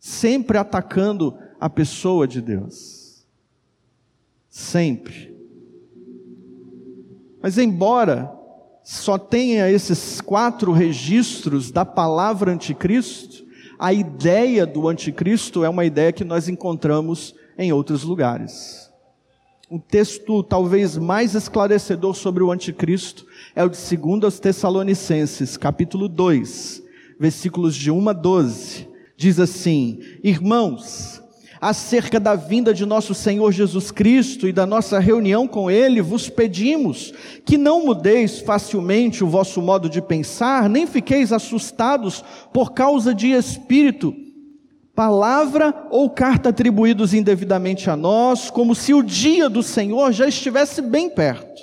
sempre 0.00 0.58
atacando 0.58 1.38
a 1.60 1.70
pessoa 1.70 2.26
de 2.26 2.40
Deus. 2.40 3.24
Sempre. 4.50 5.32
Mas 7.40 7.56
embora 7.56 8.43
só 8.84 9.16
tenha 9.16 9.70
esses 9.70 10.20
quatro 10.20 10.70
registros 10.70 11.70
da 11.70 11.86
palavra 11.86 12.52
anticristo, 12.52 13.42
a 13.78 13.94
ideia 13.94 14.66
do 14.66 14.86
anticristo 14.86 15.64
é 15.64 15.68
uma 15.68 15.86
ideia 15.86 16.12
que 16.12 16.22
nós 16.22 16.48
encontramos 16.48 17.34
em 17.56 17.72
outros 17.72 18.02
lugares. 18.02 18.90
O 19.70 19.78
texto 19.78 20.42
talvez 20.42 20.98
mais 20.98 21.34
esclarecedor 21.34 22.14
sobre 22.14 22.42
o 22.42 22.52
anticristo 22.52 23.26
é 23.56 23.64
o 23.64 23.70
de 23.70 23.96
2 23.96 24.38
Tessalonicenses, 24.38 25.56
capítulo 25.56 26.06
2, 26.06 26.82
versículos 27.18 27.74
de 27.74 27.90
1 27.90 28.08
a 28.10 28.12
12. 28.12 28.86
Diz 29.16 29.40
assim: 29.40 30.00
Irmãos, 30.22 31.22
acerca 31.64 32.20
da 32.20 32.34
vinda 32.34 32.74
de 32.74 32.84
nosso 32.84 33.14
Senhor 33.14 33.50
Jesus 33.50 33.90
Cristo 33.90 34.46
e 34.46 34.52
da 34.52 34.66
nossa 34.66 34.98
reunião 34.98 35.48
com 35.48 35.70
Ele, 35.70 36.02
vos 36.02 36.28
pedimos 36.28 37.14
que 37.42 37.56
não 37.56 37.86
mudeis 37.86 38.40
facilmente 38.40 39.24
o 39.24 39.28
vosso 39.28 39.62
modo 39.62 39.88
de 39.88 40.02
pensar, 40.02 40.68
nem 40.68 40.86
fiqueis 40.86 41.32
assustados 41.32 42.22
por 42.52 42.74
causa 42.74 43.14
de 43.14 43.28
espírito, 43.28 44.14
palavra 44.94 45.86
ou 45.90 46.10
carta 46.10 46.50
atribuídos 46.50 47.14
indevidamente 47.14 47.88
a 47.88 47.96
nós, 47.96 48.50
como 48.50 48.74
se 48.74 48.92
o 48.92 49.02
dia 49.02 49.48
do 49.48 49.62
Senhor 49.62 50.12
já 50.12 50.28
estivesse 50.28 50.82
bem 50.82 51.08
perto. 51.08 51.62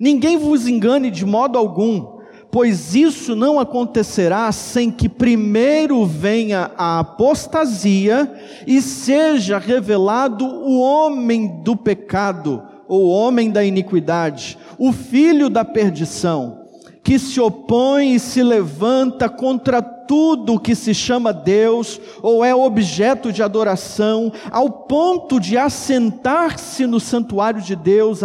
Ninguém 0.00 0.38
vos 0.38 0.66
engane 0.66 1.10
de 1.10 1.26
modo 1.26 1.58
algum 1.58 2.13
pois 2.54 2.94
isso 2.94 3.34
não 3.34 3.58
acontecerá 3.58 4.52
sem 4.52 4.88
que 4.88 5.08
primeiro 5.08 6.06
venha 6.06 6.70
a 6.78 7.00
apostasia 7.00 8.32
e 8.64 8.80
seja 8.80 9.58
revelado 9.58 10.46
o 10.46 10.78
homem 10.78 11.60
do 11.64 11.74
pecado, 11.74 12.62
ou 12.86 13.08
homem 13.08 13.50
da 13.50 13.64
iniquidade, 13.64 14.56
o 14.78 14.92
filho 14.92 15.50
da 15.50 15.64
perdição, 15.64 16.60
que 17.02 17.18
se 17.18 17.40
opõe 17.40 18.14
e 18.14 18.20
se 18.20 18.40
levanta 18.40 19.28
contra 19.28 19.82
tudo 19.82 20.60
que 20.60 20.76
se 20.76 20.94
chama 20.94 21.32
Deus 21.32 22.00
ou 22.22 22.44
é 22.44 22.54
objeto 22.54 23.32
de 23.32 23.42
adoração, 23.42 24.30
ao 24.52 24.70
ponto 24.70 25.40
de 25.40 25.58
assentar-se 25.58 26.86
no 26.86 27.00
santuário 27.00 27.60
de 27.60 27.74
Deus, 27.74 28.20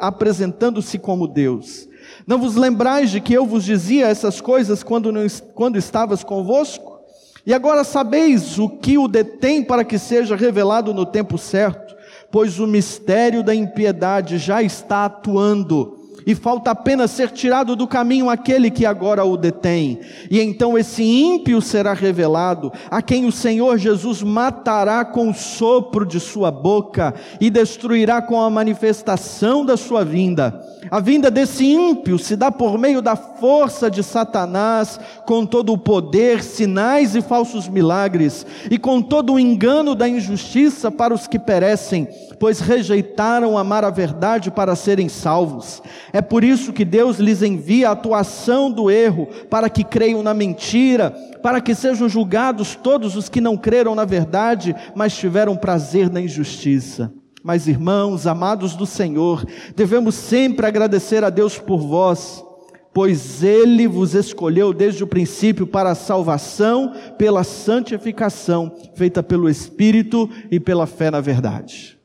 apresentando-se 0.00 0.98
como 0.98 1.28
Deus. 1.28 1.88
Não 2.30 2.38
vos 2.38 2.54
lembrais 2.54 3.10
de 3.10 3.20
que 3.20 3.34
eu 3.34 3.44
vos 3.44 3.64
dizia 3.64 4.06
essas 4.06 4.40
coisas 4.40 4.84
quando, 4.84 5.10
não, 5.10 5.26
quando 5.52 5.76
estavas 5.76 6.22
convosco? 6.22 7.00
E 7.44 7.52
agora 7.52 7.82
sabeis 7.82 8.56
o 8.56 8.68
que 8.68 8.96
o 8.96 9.08
detém 9.08 9.64
para 9.64 9.82
que 9.82 9.98
seja 9.98 10.36
revelado 10.36 10.94
no 10.94 11.04
tempo 11.04 11.36
certo, 11.36 11.96
pois 12.30 12.60
o 12.60 12.68
mistério 12.68 13.42
da 13.42 13.52
impiedade 13.52 14.38
já 14.38 14.62
está 14.62 15.06
atuando, 15.06 15.99
e 16.26 16.34
falta 16.34 16.70
apenas 16.70 17.10
ser 17.10 17.30
tirado 17.30 17.74
do 17.74 17.86
caminho 17.86 18.28
aquele 18.28 18.70
que 18.70 18.86
agora 18.86 19.24
o 19.24 19.36
detém. 19.36 20.00
E 20.30 20.40
então 20.40 20.78
esse 20.78 21.02
ímpio 21.02 21.60
será 21.60 21.92
revelado, 21.92 22.72
a 22.90 23.02
quem 23.02 23.26
o 23.26 23.32
Senhor 23.32 23.78
Jesus 23.78 24.22
matará 24.22 25.04
com 25.04 25.30
o 25.30 25.34
sopro 25.34 26.06
de 26.06 26.20
sua 26.20 26.50
boca 26.50 27.14
e 27.40 27.50
destruirá 27.50 28.22
com 28.22 28.40
a 28.40 28.50
manifestação 28.50 29.64
da 29.64 29.76
sua 29.76 30.04
vinda. 30.04 30.60
A 30.90 30.98
vinda 30.98 31.30
desse 31.30 31.64
ímpio 31.64 32.18
se 32.18 32.34
dá 32.34 32.50
por 32.50 32.78
meio 32.78 33.02
da 33.02 33.14
força 33.14 33.90
de 33.90 34.02
Satanás, 34.02 34.98
com 35.26 35.44
todo 35.44 35.72
o 35.72 35.78
poder, 35.78 36.42
sinais 36.42 37.14
e 37.14 37.20
falsos 37.20 37.68
milagres, 37.68 38.46
e 38.70 38.78
com 38.78 39.02
todo 39.02 39.34
o 39.34 39.38
engano 39.38 39.94
da 39.94 40.08
injustiça 40.08 40.90
para 40.90 41.14
os 41.14 41.26
que 41.26 41.38
perecem, 41.38 42.08
pois 42.38 42.60
rejeitaram 42.60 43.58
amar 43.58 43.84
a 43.84 43.90
verdade 43.90 44.50
para 44.50 44.74
serem 44.74 45.08
salvos. 45.08 45.82
É 46.12 46.20
por 46.20 46.42
isso 46.42 46.72
que 46.72 46.84
Deus 46.84 47.18
lhes 47.18 47.42
envia 47.42 47.88
a 47.88 47.92
atuação 47.92 48.70
do 48.70 48.90
erro, 48.90 49.28
para 49.48 49.70
que 49.70 49.84
creiam 49.84 50.22
na 50.22 50.34
mentira, 50.34 51.10
para 51.42 51.60
que 51.60 51.74
sejam 51.74 52.08
julgados 52.08 52.74
todos 52.74 53.16
os 53.16 53.28
que 53.28 53.40
não 53.40 53.56
creram 53.56 53.94
na 53.94 54.04
verdade, 54.04 54.74
mas 54.94 55.16
tiveram 55.16 55.56
prazer 55.56 56.10
na 56.10 56.20
injustiça. 56.20 57.12
Mas, 57.42 57.66
irmãos, 57.66 58.26
amados 58.26 58.74
do 58.74 58.84
Senhor, 58.84 59.44
devemos 59.74 60.14
sempre 60.14 60.66
agradecer 60.66 61.24
a 61.24 61.30
Deus 61.30 61.58
por 61.58 61.78
vós, 61.78 62.44
pois 62.92 63.42
Ele 63.42 63.86
vos 63.86 64.14
escolheu 64.14 64.74
desde 64.74 65.02
o 65.02 65.06
princípio 65.06 65.66
para 65.66 65.92
a 65.92 65.94
salvação, 65.94 66.92
pela 67.16 67.42
santificação, 67.42 68.74
feita 68.94 69.22
pelo 69.22 69.48
Espírito 69.48 70.28
e 70.50 70.60
pela 70.60 70.86
fé 70.86 71.10
na 71.10 71.20
verdade. 71.20 71.98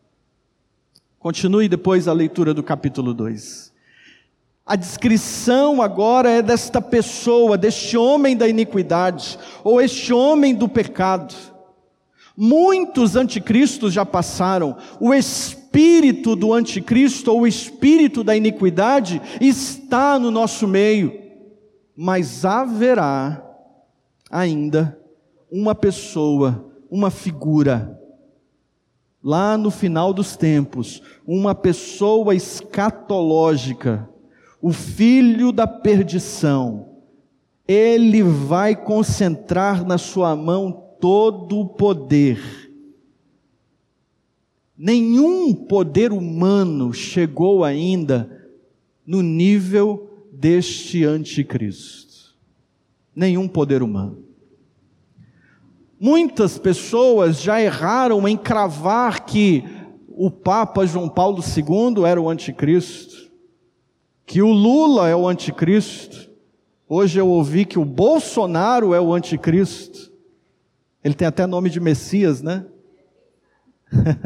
Continue 1.20 1.68
depois 1.68 2.08
a 2.08 2.14
leitura 2.14 2.54
do 2.54 2.62
capítulo 2.62 3.14
2. 3.14 3.75
A 4.66 4.76
descrição 4.76 5.80
agora 5.80 6.30
é 6.30 6.42
desta 6.42 6.82
pessoa, 6.82 7.56
deste 7.56 7.96
homem 7.96 8.36
da 8.36 8.48
iniquidade, 8.48 9.38
ou 9.64 9.80
este 9.80 10.12
homem 10.12 10.56
do 10.56 10.68
pecado. 10.68 11.36
Muitos 12.36 13.16
anticristos 13.16 13.94
já 13.94 14.04
passaram. 14.04 14.76
O 15.00 15.14
espírito 15.14 16.36
do 16.36 16.52
anticristo 16.52 17.32
ou 17.32 17.42
o 17.42 17.48
espírito 17.48 18.24
da 18.24 18.36
iniquidade 18.36 19.22
está 19.40 20.18
no 20.18 20.32
nosso 20.32 20.68
meio. 20.68 21.14
Mas 21.96 22.44
haverá 22.44 23.46
ainda 24.32 25.00
uma 25.52 25.76
pessoa, 25.76 26.74
uma 26.90 27.12
figura, 27.12 28.02
lá 29.24 29.58
no 29.58 29.70
final 29.70 30.12
dos 30.12 30.36
tempos, 30.36 31.02
uma 31.26 31.54
pessoa 31.54 32.36
escatológica, 32.36 34.10
o 34.66 34.72
filho 34.72 35.52
da 35.52 35.68
perdição. 35.68 36.90
Ele 37.68 38.24
vai 38.24 38.76
concentrar 38.76 39.86
na 39.86 40.00
sua 40.00 40.36
mão 40.36 40.72
todo 41.00 41.60
o 41.60 41.68
poder. 41.68 42.42
Nenhum 44.76 45.54
poder 45.54 46.12
humano 46.12 46.92
chegou 46.92 47.64
ainda 47.64 48.50
no 49.06 49.22
nível 49.22 50.26
deste 50.32 51.06
anticristo. 51.06 52.36
Nenhum 53.16 53.48
poder 53.48 53.84
humano. 53.84 54.18
Muitas 56.00 56.58
pessoas 56.58 57.40
já 57.40 57.62
erraram 57.62 58.28
em 58.28 58.36
cravar 58.36 59.28
que 59.28 59.64
o 60.08 60.32
Papa 60.32 60.88
João 60.88 61.08
Paulo 61.08 61.44
II 61.44 62.04
era 62.04 62.20
o 62.20 62.28
anticristo, 62.28 63.25
que 64.26 64.42
o 64.42 64.52
Lula 64.52 65.08
é 65.08 65.16
o 65.16 65.28
anticristo. 65.28 66.30
Hoje 66.88 67.20
eu 67.20 67.28
ouvi 67.28 67.66
que 67.66 67.78
o 67.78 67.86
Bolsonaro 67.86 68.94
é 68.94 69.00
o 69.00 69.14
anticristo. 69.14 70.12
Ele 71.04 71.14
tem 71.14 71.28
até 71.28 71.46
nome 71.46 71.70
de 71.70 71.80
Messias, 71.80 72.42
né? 72.42 72.66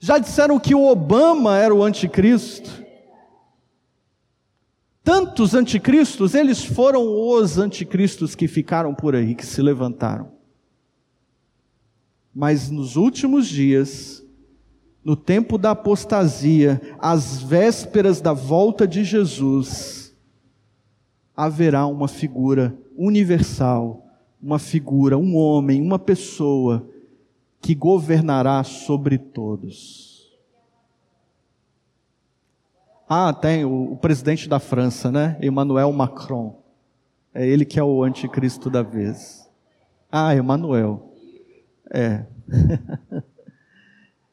Já 0.00 0.16
disseram 0.16 0.58
que 0.58 0.74
o 0.74 0.86
Obama 0.86 1.58
era 1.58 1.74
o 1.74 1.84
anticristo. 1.84 2.80
Tantos 5.02 5.54
anticristos, 5.54 6.34
eles 6.34 6.64
foram 6.64 7.04
os 7.06 7.58
anticristos 7.58 8.34
que 8.34 8.48
ficaram 8.48 8.94
por 8.94 9.14
aí, 9.14 9.34
que 9.34 9.44
se 9.44 9.60
levantaram. 9.60 10.32
Mas 12.34 12.70
nos 12.70 12.96
últimos 12.96 13.48
dias, 13.48 14.19
no 15.04 15.16
tempo 15.16 15.56
da 15.56 15.70
apostasia, 15.70 16.80
às 16.98 17.42
vésperas 17.42 18.20
da 18.20 18.32
volta 18.32 18.86
de 18.86 19.02
Jesus, 19.04 20.14
haverá 21.36 21.86
uma 21.86 22.08
figura 22.08 22.76
universal 22.96 24.10
uma 24.42 24.58
figura, 24.58 25.18
um 25.18 25.36
homem, 25.36 25.82
uma 25.82 25.98
pessoa 25.98 26.88
que 27.60 27.74
governará 27.74 28.64
sobre 28.64 29.18
todos. 29.18 30.30
Ah, 33.06 33.32
tem 33.32 33.64
o, 33.64 33.92
o, 33.92 33.96
presidente 33.96 34.48
da 34.48 34.58
França, 34.58 35.10
né? 35.10 35.36
Emmanuel 35.42 35.92
Macron. 35.92 36.58
É 37.34 37.46
ele 37.46 37.64
que 37.64 37.78
é 37.78 37.82
o 37.82 38.02
anticristo 38.02 38.70
da 38.70 38.82
vez. 38.82 39.48
Ah, 40.10 40.34
Emmanuel. 40.34 41.12
É. 41.92 42.24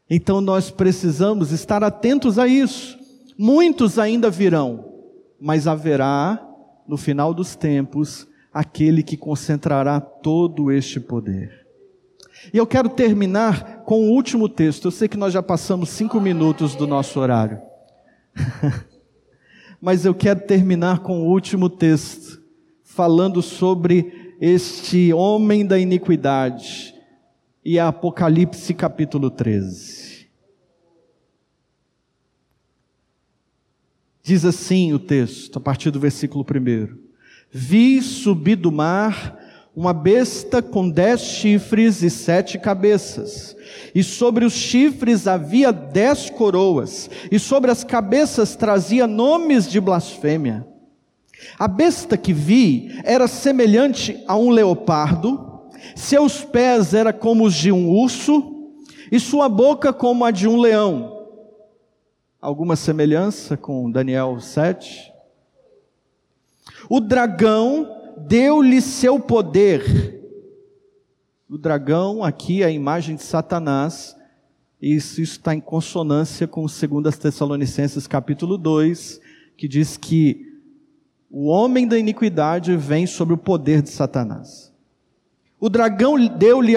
então 0.10 0.40
nós 0.42 0.72
precisamos 0.72 1.52
estar 1.52 1.84
atentos 1.84 2.40
a 2.40 2.48
isso. 2.48 2.98
Muitos 3.38 4.00
ainda 4.00 4.30
virão, 4.30 4.86
mas 5.40 5.68
haverá, 5.68 6.44
no 6.88 6.98
final 6.98 7.34
dos 7.34 7.56
tempos, 7.56 8.28
aquele 8.54 9.04
que 9.04 9.18
concentrará 9.18 10.00
todo 10.00 10.72
este 10.72 11.00
poder. 11.00 11.68
E 12.54 12.58
eu 12.58 12.66
quero 12.66 12.90
terminar 12.90 13.84
com 13.84 14.08
o 14.08 14.12
último 14.12 14.48
texto. 14.48 14.86
Eu 14.86 14.92
sei 14.92 15.08
que 15.08 15.18
nós 15.18 15.34
já 15.34 15.44
passamos 15.44 15.90
cinco 15.90 16.20
minutos 16.20 16.76
do 16.76 16.88
nosso 16.88 17.20
horário. 17.20 17.60
Mas 19.82 20.06
eu 20.06 20.14
quero 20.16 20.40
terminar 20.42 21.00
com 21.00 21.20
o 21.20 21.30
último 21.30 21.70
texto, 21.70 22.42
falando 22.84 23.42
sobre 23.42 24.36
este 24.40 25.14
homem 25.14 25.66
da 25.66 25.78
iniquidade. 25.78 26.96
E 27.64 27.78
Apocalipse 27.78 28.74
capítulo 28.74 29.30
13. 29.30 29.97
Diz 34.28 34.44
assim 34.44 34.92
o 34.92 35.00
texto, 35.00 35.56
a 35.56 35.62
partir 35.62 35.90
do 35.90 36.02
versículo 36.02 36.44
1. 36.44 36.98
Vi 37.50 38.02
subir 38.02 38.58
do 38.58 38.70
mar 38.70 39.40
uma 39.74 39.94
besta 39.94 40.62
com 40.62 40.90
dez 40.90 41.22
chifres 41.22 42.04
e 42.04 42.10
sete 42.10 42.60
cabeças, 42.60 43.56
e 43.96 44.04
sobre 44.04 44.44
os 44.44 44.52
chifres 44.52 45.28
havia 45.28 45.72
dez 45.72 46.30
coroas, 46.30 47.10
e 47.32 47.40
sobre 47.40 47.72
as 47.72 47.86
cabeças 47.86 48.54
trazia 48.54 49.08
nomes 49.08 49.66
de 49.66 49.80
blasfêmia. 49.80 50.68
A 51.58 51.70
besta 51.70 52.18
que 52.18 52.34
vi 52.34 53.00
era 53.06 53.30
semelhante 53.30 54.22
a 54.28 54.36
um 54.36 54.50
leopardo, 54.50 55.62
seus 55.96 56.44
pés 56.44 56.94
eram 56.94 57.14
como 57.14 57.46
os 57.46 57.56
de 57.56 57.72
um 57.72 57.90
urso, 57.90 58.74
e 59.10 59.22
sua 59.22 59.48
boca 59.48 59.94
como 59.94 60.26
a 60.26 60.32
de 60.32 60.50
um 60.50 60.60
leão. 60.60 61.17
Alguma 62.48 62.78
semelhança 62.78 63.58
com 63.58 63.92
Daniel 63.92 64.40
7? 64.40 65.12
O 66.90 67.02
dragão 67.02 68.16
deu-lhe 68.26 68.82
seu 68.82 69.20
poder. 69.20 70.24
O 71.50 71.58
dragão, 71.58 72.24
aqui, 72.24 72.64
a 72.64 72.72
imagem 72.72 73.18
de 73.18 73.24
Satanás. 73.24 74.16
Isso, 74.82 75.20
isso 75.20 75.34
está 75.34 75.54
em 75.54 75.60
consonância 75.60 76.48
com 76.48 76.66
2 76.66 77.18
Tessalonicenses 77.18 78.08
capítulo 78.08 78.58
2, 78.58 79.20
que 79.58 79.68
diz 79.68 79.98
que 79.98 80.58
o 81.30 81.48
homem 81.48 81.86
da 81.86 82.00
iniquidade 82.00 82.78
vem 82.78 83.06
sobre 83.06 83.34
o 83.34 83.38
poder 83.38 83.82
de 83.82 83.90
Satanás. 83.90 84.74
O 85.60 85.70
dragão 85.70 86.24
deu-lhe 86.28 86.76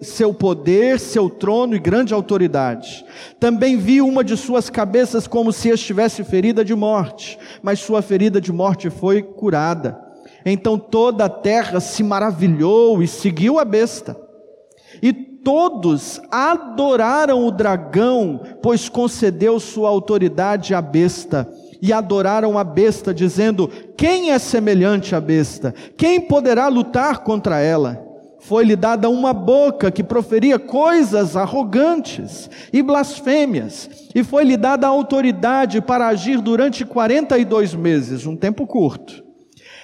seu 0.00 0.34
poder, 0.34 0.98
seu 0.98 1.30
trono 1.30 1.76
e 1.76 1.78
grande 1.78 2.12
autoridade. 2.12 3.04
Também 3.38 3.76
vi 3.76 4.02
uma 4.02 4.24
de 4.24 4.36
suas 4.36 4.68
cabeças 4.68 5.28
como 5.28 5.52
se 5.52 5.68
estivesse 5.68 6.24
ferida 6.24 6.64
de 6.64 6.74
morte, 6.74 7.38
mas 7.62 7.78
sua 7.78 8.02
ferida 8.02 8.40
de 8.40 8.52
morte 8.52 8.90
foi 8.90 9.22
curada. 9.22 9.96
Então 10.44 10.76
toda 10.76 11.26
a 11.26 11.28
terra 11.28 11.78
se 11.78 12.02
maravilhou 12.02 13.00
e 13.00 13.06
seguiu 13.06 13.56
a 13.60 13.64
besta. 13.64 14.16
E 15.00 15.12
todos 15.12 16.20
adoraram 16.28 17.46
o 17.46 17.52
dragão, 17.52 18.40
pois 18.60 18.88
concedeu 18.88 19.60
sua 19.60 19.90
autoridade 19.90 20.74
à 20.74 20.82
besta. 20.82 21.48
E 21.80 21.92
adoraram 21.92 22.58
a 22.58 22.64
besta, 22.64 23.14
dizendo: 23.14 23.70
Quem 23.96 24.32
é 24.32 24.38
semelhante 24.40 25.14
à 25.14 25.20
besta? 25.20 25.72
Quem 25.96 26.20
poderá 26.20 26.66
lutar 26.66 27.18
contra 27.22 27.60
ela? 27.60 28.07
Foi-lhe 28.48 28.76
dada 28.76 29.10
uma 29.10 29.34
boca 29.34 29.90
que 29.90 30.02
proferia 30.02 30.58
coisas 30.58 31.36
arrogantes 31.36 32.48
e 32.72 32.82
blasfêmias, 32.82 33.90
e 34.14 34.24
foi-lhe 34.24 34.56
dada 34.56 34.86
autoridade 34.86 35.82
para 35.82 36.06
agir 36.06 36.40
durante 36.40 36.82
42 36.82 37.74
meses, 37.74 38.24
um 38.24 38.34
tempo 38.34 38.66
curto. 38.66 39.22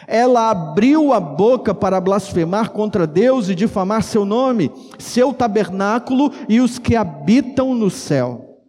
Ela 0.08 0.50
abriu 0.50 1.12
a 1.12 1.20
boca 1.20 1.74
para 1.74 2.00
blasfemar 2.00 2.70
contra 2.70 3.06
Deus 3.06 3.50
e 3.50 3.54
difamar 3.54 4.02
seu 4.02 4.24
nome, 4.24 4.72
seu 4.98 5.34
tabernáculo 5.34 6.32
e 6.48 6.58
os 6.58 6.78
que 6.78 6.96
habitam 6.96 7.74
no 7.74 7.90
céu. 7.90 8.62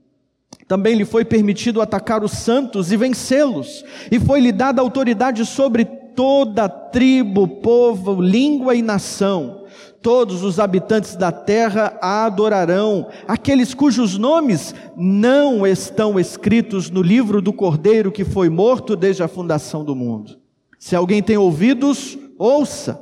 Também 0.68 0.96
lhe 0.96 1.06
foi 1.06 1.24
permitido 1.24 1.82
atacar 1.82 2.22
os 2.22 2.34
santos 2.34 2.92
e 2.92 2.98
vencê-los, 2.98 3.86
e 4.12 4.20
foi-lhe 4.20 4.52
dada 4.52 4.82
autoridade 4.82 5.46
sobre 5.46 5.86
toda 5.86 6.68
tribo, 6.68 7.48
povo, 7.48 8.22
língua 8.22 8.76
e 8.76 8.82
nação. 8.82 9.65
Todos 10.06 10.44
os 10.44 10.60
habitantes 10.60 11.16
da 11.16 11.32
terra 11.32 11.98
a 12.00 12.26
adorarão, 12.26 13.08
aqueles 13.28 13.74
cujos 13.74 14.20
nomes 14.20 14.76
não 14.96 15.66
estão 15.66 16.20
escritos 16.20 16.92
no 16.92 17.02
livro 17.02 17.42
do 17.42 17.52
Cordeiro 17.52 18.12
que 18.12 18.24
foi 18.24 18.48
morto 18.48 18.96
desde 18.96 19.24
a 19.24 19.28
fundação 19.28 19.84
do 19.84 19.96
mundo. 19.96 20.38
Se 20.78 20.96
alguém 20.96 21.24
tem 21.24 21.38
ouvidos, 21.38 22.20
ouça. 22.38 23.02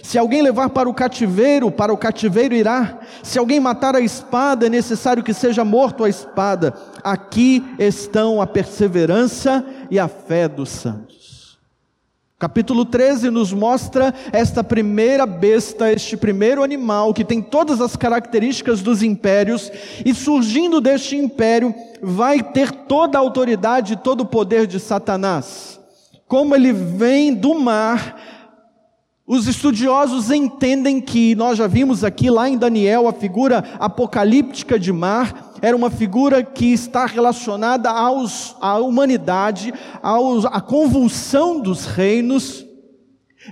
Se 0.00 0.16
alguém 0.16 0.42
levar 0.42 0.70
para 0.70 0.88
o 0.88 0.94
cativeiro, 0.94 1.72
para 1.72 1.92
o 1.92 1.98
cativeiro 1.98 2.54
irá. 2.54 3.00
Se 3.20 3.36
alguém 3.36 3.58
matar 3.58 3.96
a 3.96 4.00
espada, 4.00 4.66
é 4.66 4.70
necessário 4.70 5.24
que 5.24 5.34
seja 5.34 5.64
morto 5.64 6.04
a 6.04 6.08
espada. 6.08 6.72
Aqui 7.02 7.64
estão 7.80 8.40
a 8.40 8.46
perseverança 8.46 9.66
e 9.90 9.98
a 9.98 10.06
fé 10.06 10.46
dos 10.46 10.68
santos. 10.68 11.23
Capítulo 12.44 12.84
13 12.84 13.30
nos 13.30 13.54
mostra 13.54 14.12
esta 14.30 14.62
primeira 14.62 15.24
besta, 15.24 15.90
este 15.90 16.14
primeiro 16.14 16.62
animal 16.62 17.14
que 17.14 17.24
tem 17.24 17.40
todas 17.40 17.80
as 17.80 17.96
características 17.96 18.82
dos 18.82 19.02
impérios, 19.02 19.72
e 20.04 20.12
surgindo 20.12 20.78
deste 20.78 21.16
império 21.16 21.74
vai 22.02 22.42
ter 22.42 22.70
toda 22.70 23.16
a 23.16 23.20
autoridade 23.22 23.94
e 23.94 23.96
todo 23.96 24.20
o 24.20 24.26
poder 24.26 24.66
de 24.66 24.78
Satanás. 24.78 25.80
Como 26.28 26.54
ele 26.54 26.70
vem 26.70 27.32
do 27.32 27.58
mar, 27.58 28.14
os 29.26 29.46
estudiosos 29.46 30.30
entendem 30.30 31.00
que 31.00 31.34
nós 31.34 31.56
já 31.56 31.66
vimos 31.66 32.04
aqui 32.04 32.28
lá 32.28 32.46
em 32.46 32.58
Daniel 32.58 33.08
a 33.08 33.12
figura 33.14 33.64
apocalíptica 33.78 34.78
de 34.78 34.92
mar 34.92 35.53
era 35.64 35.74
uma 35.74 35.88
figura 35.88 36.42
que 36.42 36.74
está 36.74 37.06
relacionada 37.06 37.88
aos, 37.88 38.54
à 38.60 38.76
humanidade, 38.76 39.72
aos, 40.02 40.44
à 40.44 40.60
convulsão 40.60 41.58
dos 41.58 41.86
reinos. 41.86 42.66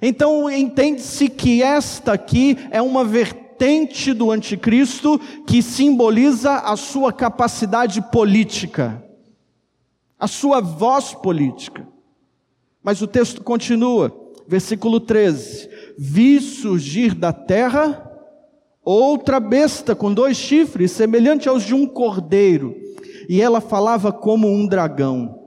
Então 0.02 0.50
entende-se 0.50 1.30
que 1.30 1.62
esta 1.62 2.12
aqui 2.12 2.58
é 2.70 2.82
uma 2.82 3.02
vertente 3.02 4.12
do 4.12 4.30
anticristo 4.30 5.18
que 5.46 5.62
simboliza 5.62 6.56
a 6.56 6.76
sua 6.76 7.14
capacidade 7.14 8.02
política, 8.12 9.02
a 10.20 10.28
sua 10.28 10.60
voz 10.60 11.14
política. 11.14 11.88
Mas 12.82 13.00
o 13.00 13.06
texto 13.06 13.42
continua, 13.42 14.14
versículo 14.46 15.00
13: 15.00 15.66
Vi 15.96 16.42
surgir 16.42 17.14
da 17.14 17.32
terra 17.32 18.11
outra 18.84 19.38
besta 19.38 19.94
com 19.94 20.12
dois 20.12 20.36
chifres, 20.36 20.92
semelhante 20.92 21.48
aos 21.48 21.62
de 21.62 21.74
um 21.74 21.86
cordeiro, 21.86 22.74
e 23.28 23.40
ela 23.40 23.60
falava 23.60 24.12
como 24.12 24.48
um 24.48 24.66
dragão. 24.66 25.42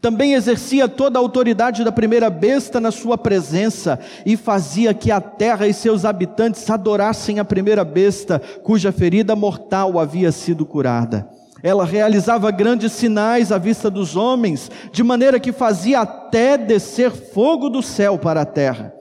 Também 0.00 0.34
exercia 0.34 0.88
toda 0.88 1.18
a 1.18 1.22
autoridade 1.22 1.84
da 1.84 1.92
primeira 1.92 2.30
besta 2.30 2.80
na 2.80 2.90
sua 2.90 3.18
presença 3.18 3.98
e 4.24 4.36
fazia 4.36 4.94
que 4.94 5.10
a 5.10 5.20
terra 5.20 5.66
e 5.66 5.74
seus 5.74 6.04
habitantes 6.04 6.68
adorassem 6.70 7.38
a 7.38 7.44
primeira 7.44 7.84
besta, 7.84 8.40
cuja 8.62 8.90
ferida 8.90 9.36
mortal 9.36 9.98
havia 9.98 10.32
sido 10.32 10.64
curada. 10.64 11.28
Ela 11.62 11.84
realizava 11.84 12.50
grandes 12.50 12.92
sinais 12.92 13.52
à 13.52 13.58
vista 13.58 13.88
dos 13.88 14.16
homens, 14.16 14.70
de 14.90 15.02
maneira 15.02 15.38
que 15.38 15.52
fazia 15.52 16.00
até 16.00 16.56
descer 16.56 17.10
fogo 17.10 17.68
do 17.68 17.82
céu 17.82 18.18
para 18.18 18.40
a 18.40 18.46
terra. 18.46 18.92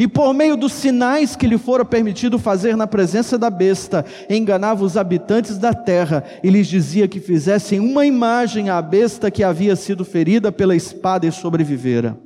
E 0.00 0.08
por 0.08 0.32
meio 0.32 0.56
dos 0.56 0.72
sinais 0.72 1.36
que 1.36 1.46
lhe 1.46 1.58
fora 1.58 1.84
permitido 1.84 2.38
fazer 2.38 2.74
na 2.74 2.86
presença 2.86 3.36
da 3.36 3.50
besta, 3.50 4.02
enganava 4.30 4.82
os 4.82 4.96
habitantes 4.96 5.58
da 5.58 5.74
terra 5.74 6.24
e 6.42 6.48
lhes 6.48 6.68
dizia 6.68 7.06
que 7.06 7.20
fizessem 7.20 7.78
uma 7.80 8.06
imagem 8.06 8.70
à 8.70 8.80
besta 8.80 9.30
que 9.30 9.44
havia 9.44 9.76
sido 9.76 10.02
ferida 10.02 10.50
pela 10.50 10.74
espada 10.74 11.26
e 11.26 11.30
sobrevivera. 11.30 12.18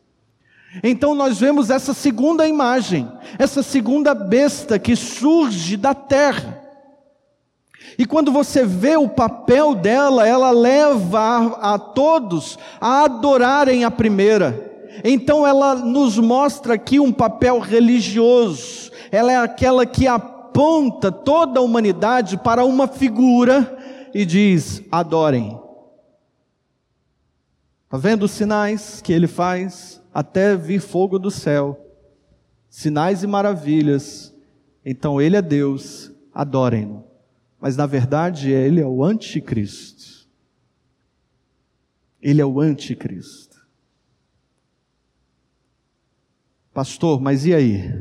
Então 0.83 1.15
nós 1.15 1.39
vemos 1.39 1.69
essa 1.69 1.93
segunda 1.93 2.45
imagem, 2.45 3.09
essa 3.39 3.63
segunda 3.63 4.13
besta 4.13 4.77
que 4.77 4.93
surge 4.93 5.77
da 5.77 5.93
terra. 5.93 6.61
E 7.97 8.05
quando 8.05 8.29
você 8.29 8.65
vê 8.65 8.97
o 8.97 9.07
papel 9.07 9.73
dela, 9.73 10.27
ela 10.27 10.51
leva 10.51 11.17
a, 11.17 11.75
a 11.75 11.79
todos 11.79 12.59
a 12.81 13.05
adorarem 13.05 13.85
a 13.85 13.91
primeira. 13.91 14.69
Então 15.01 15.47
ela 15.47 15.75
nos 15.75 16.17
mostra 16.17 16.73
aqui 16.73 16.99
um 16.99 17.13
papel 17.13 17.59
religioso. 17.59 18.91
Ela 19.09 19.31
é 19.31 19.37
aquela 19.37 19.85
que 19.85 20.05
a 20.07 20.19
aponta 20.57 21.11
toda 21.11 21.59
a 21.59 21.63
humanidade 21.63 22.35
para 22.35 22.65
uma 22.65 22.87
figura 22.87 23.77
e 24.11 24.25
diz: 24.25 24.81
adorem. 24.91 25.61
Está 27.85 27.97
vendo 27.97 28.23
os 28.23 28.31
sinais 28.31 28.99
que 28.99 29.13
ele 29.13 29.27
faz 29.27 30.01
até 30.11 30.55
vir 30.55 30.81
fogo 30.81 31.19
do 31.19 31.29
céu? 31.29 31.79
Sinais 32.69 33.21
e 33.21 33.27
maravilhas. 33.27 34.33
Então 34.83 35.21
ele 35.21 35.35
é 35.35 35.41
Deus, 35.43 36.11
adorem-no. 36.33 37.05
Mas 37.61 37.77
na 37.77 37.85
verdade 37.85 38.49
ele 38.49 38.81
é 38.81 38.85
o 38.85 39.03
anticristo. 39.03 40.27
Ele 42.19 42.41
é 42.41 42.45
o 42.45 42.59
anticristo. 42.59 43.57
Pastor, 46.73 47.21
mas 47.21 47.45
e 47.45 47.53
aí? 47.53 47.91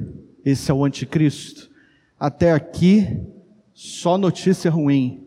Esse 0.42 0.70
é 0.70 0.74
o 0.74 0.84
anticristo? 0.84 1.75
Até 2.18 2.52
aqui, 2.52 3.20
só 3.74 4.16
notícia 4.16 4.70
ruim. 4.70 5.26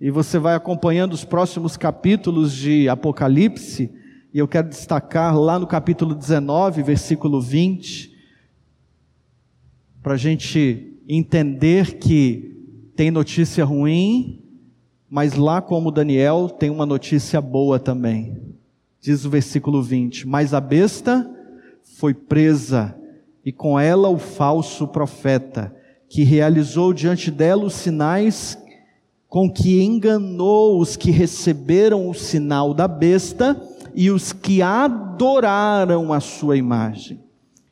E 0.00 0.08
você 0.08 0.38
vai 0.38 0.54
acompanhando 0.54 1.12
os 1.12 1.24
próximos 1.24 1.76
capítulos 1.76 2.52
de 2.52 2.88
Apocalipse, 2.88 3.90
e 4.32 4.38
eu 4.38 4.46
quero 4.46 4.68
destacar 4.68 5.36
lá 5.36 5.58
no 5.58 5.66
capítulo 5.66 6.14
19, 6.14 6.82
versículo 6.84 7.40
20, 7.40 8.16
para 10.00 10.14
a 10.14 10.16
gente 10.16 10.96
entender 11.08 11.98
que 11.98 12.56
tem 12.94 13.10
notícia 13.10 13.64
ruim, 13.64 14.40
mas 15.08 15.34
lá 15.34 15.60
como 15.60 15.90
Daniel 15.90 16.48
tem 16.48 16.70
uma 16.70 16.86
notícia 16.86 17.40
boa 17.40 17.80
também. 17.80 18.40
Diz 19.00 19.24
o 19.24 19.30
versículo 19.30 19.82
20: 19.82 20.28
Mas 20.28 20.54
a 20.54 20.60
besta 20.60 21.28
foi 21.82 22.14
presa 22.14 22.99
e 23.44 23.52
com 23.52 23.78
ela 23.78 24.08
o 24.08 24.18
falso 24.18 24.86
profeta, 24.88 25.74
que 26.08 26.22
realizou 26.24 26.92
diante 26.92 27.30
dela 27.30 27.64
os 27.64 27.74
sinais 27.74 28.58
com 29.28 29.50
que 29.50 29.80
enganou 29.80 30.80
os 30.80 30.96
que 30.96 31.12
receberam 31.12 32.08
o 32.08 32.14
sinal 32.14 32.74
da 32.74 32.88
besta 32.88 33.56
e 33.94 34.10
os 34.10 34.32
que 34.32 34.60
adoraram 34.60 36.12
a 36.12 36.18
sua 36.18 36.56
imagem. 36.56 37.20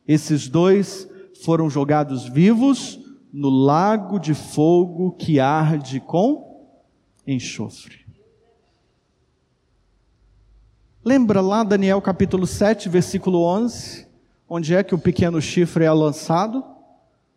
Esses 0.07 0.49
dois 0.49 1.09
foram 1.43 1.69
jogados 1.69 2.29
vivos 2.29 3.01
no 3.33 3.51
lago 3.51 4.19
de 4.19 4.35
fogo 4.35 5.13
que 5.13 5.41
arde 5.41 6.01
com 6.01 6.65
enxofre. 7.27 8.07
Lembra 11.05 11.41
lá 11.41 11.63
Daniel 11.65 12.01
capítulo 12.01 12.47
7, 12.47 12.89
versículo 12.89 13.43
11? 13.43 14.08
Onde 14.49 14.75
é 14.75 14.83
que 14.83 14.95
o 14.95 14.99
pequeno 14.99 15.43
chifre 15.43 15.85
é 15.85 15.93
lançado? 15.93 16.65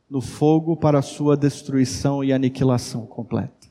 No 0.10 0.22
fogo 0.22 0.78
para 0.78 1.02
sua 1.02 1.36
destruição 1.36 2.24
e 2.24 2.32
aniquilação 2.32 3.06
completa. 3.06 3.68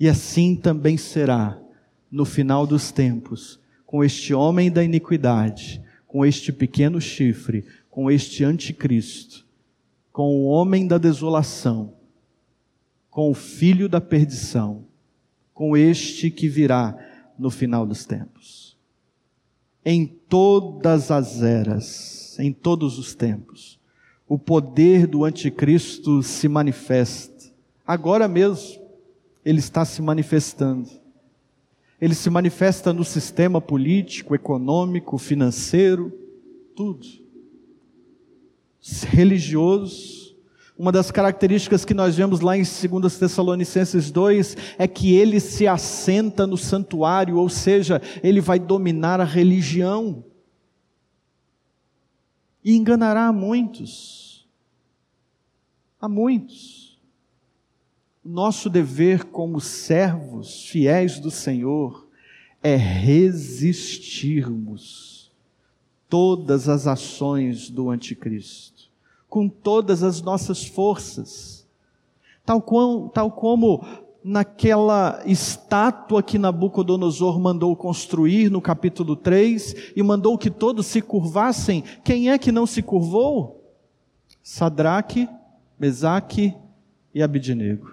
E 0.00 0.08
assim 0.08 0.56
também 0.56 0.96
será 0.96 1.58
no 2.10 2.24
final 2.24 2.66
dos 2.66 2.90
tempos, 2.90 3.60
com 3.84 4.02
este 4.02 4.32
homem 4.32 4.70
da 4.70 4.82
iniquidade, 4.82 5.82
com 6.06 6.24
este 6.24 6.50
pequeno 6.50 7.00
chifre, 7.00 7.66
com 7.90 8.10
este 8.10 8.42
anticristo, 8.42 9.46
com 10.10 10.34
o 10.34 10.44
homem 10.44 10.86
da 10.86 10.96
desolação, 10.96 11.94
com 13.10 13.30
o 13.30 13.34
filho 13.34 13.88
da 13.88 14.00
perdição, 14.00 14.86
com 15.52 15.76
este 15.76 16.30
que 16.30 16.48
virá 16.48 16.98
no 17.38 17.50
final 17.50 17.86
dos 17.86 18.06
tempos. 18.06 18.71
Em 19.84 20.06
todas 20.06 21.10
as 21.10 21.42
eras, 21.42 22.38
em 22.38 22.52
todos 22.52 22.98
os 22.98 23.14
tempos, 23.14 23.80
o 24.28 24.38
poder 24.38 25.06
do 25.06 25.24
anticristo 25.24 26.22
se 26.22 26.48
manifesta. 26.48 27.52
Agora 27.86 28.28
mesmo, 28.28 28.80
ele 29.44 29.58
está 29.58 29.84
se 29.84 30.00
manifestando. 30.00 30.88
Ele 32.00 32.14
se 32.14 32.30
manifesta 32.30 32.92
no 32.92 33.04
sistema 33.04 33.60
político, 33.60 34.34
econômico, 34.34 35.18
financeiro, 35.18 36.12
tudo. 36.74 37.06
Religioso. 39.08 40.31
Uma 40.78 40.90
das 40.90 41.10
características 41.10 41.84
que 41.84 41.92
nós 41.92 42.16
vemos 42.16 42.40
lá 42.40 42.56
em 42.56 42.62
2 42.62 43.18
Tessalonicenses 43.18 44.10
2 44.10 44.56
é 44.78 44.88
que 44.88 45.14
ele 45.14 45.38
se 45.38 45.66
assenta 45.66 46.46
no 46.46 46.56
santuário, 46.56 47.36
ou 47.36 47.48
seja, 47.48 48.00
ele 48.22 48.40
vai 48.40 48.58
dominar 48.58 49.20
a 49.20 49.24
religião. 49.24 50.24
E 52.64 52.76
enganará 52.76 53.26
a 53.26 53.32
muitos. 53.32 54.48
A 56.00 56.08
muitos. 56.08 56.98
Nosso 58.24 58.70
dever 58.70 59.24
como 59.24 59.60
servos 59.60 60.66
fiéis 60.66 61.18
do 61.18 61.30
Senhor 61.30 62.08
é 62.62 62.76
resistirmos 62.76 65.30
todas 66.08 66.68
as 66.68 66.86
ações 66.86 67.68
do 67.68 67.90
anticristo, 67.90 68.71
com 69.32 69.48
todas 69.48 70.02
as 70.02 70.20
nossas 70.20 70.62
forças, 70.62 71.66
tal, 72.44 72.60
qual, 72.60 73.08
tal 73.08 73.30
como 73.30 73.82
naquela 74.22 75.22
estátua 75.24 76.22
que 76.22 76.36
Nabucodonosor 76.36 77.40
mandou 77.40 77.74
construir 77.74 78.50
no 78.50 78.60
capítulo 78.60 79.16
3 79.16 79.94
e 79.96 80.02
mandou 80.02 80.36
que 80.36 80.50
todos 80.50 80.84
se 80.84 81.00
curvassem, 81.00 81.82
quem 82.04 82.30
é 82.30 82.36
que 82.36 82.52
não 82.52 82.66
se 82.66 82.82
curvou? 82.82 83.72
Sadraque, 84.42 85.26
Mesaque 85.80 86.54
e 87.14 87.22
Abidinego. 87.22 87.90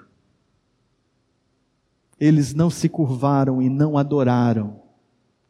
Eles 2.20 2.54
não 2.54 2.70
se 2.70 2.90
curvaram 2.90 3.62
e 3.62 3.70
não 3.70 3.98
adoraram. 3.98 4.82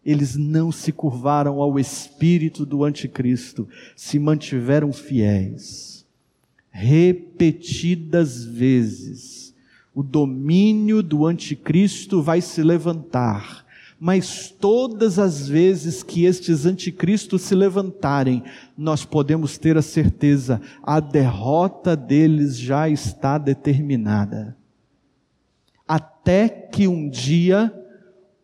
Eles 0.06 0.36
não 0.36 0.72
se 0.72 0.91
curvaram 0.91 1.62
ao 1.62 1.80
espírito 1.80 2.66
do 2.66 2.84
anticristo, 2.84 3.68
se 3.95 4.18
mantiveram 4.18 4.91
fiéis. 4.93 6.06
Repetidas 6.72 8.43
vezes, 8.45 9.54
o 9.93 10.02
domínio 10.02 11.04
do 11.04 11.26
anticristo 11.26 12.22
vai 12.22 12.41
se 12.41 12.64
levantar, 12.64 13.66
mas 14.00 14.50
todas 14.50 15.20
as 15.20 15.47
vezes 15.50 16.02
que 16.02 16.24
estes 16.24 16.66
anticristos 16.66 17.41
se 17.41 17.54
levantarem, 17.54 18.43
nós 18.78 19.04
podemos 19.04 19.58
ter 19.58 19.78
a 19.78 19.82
certeza, 19.82 20.62
a 20.82 21.00
derrota 21.00 21.97
deles 21.97 22.58
já 22.58 22.88
está 22.88 23.38
determinada 23.38 24.58
até 25.89 26.47
que 26.47 26.88
um 26.88 27.10
dia 27.10 27.74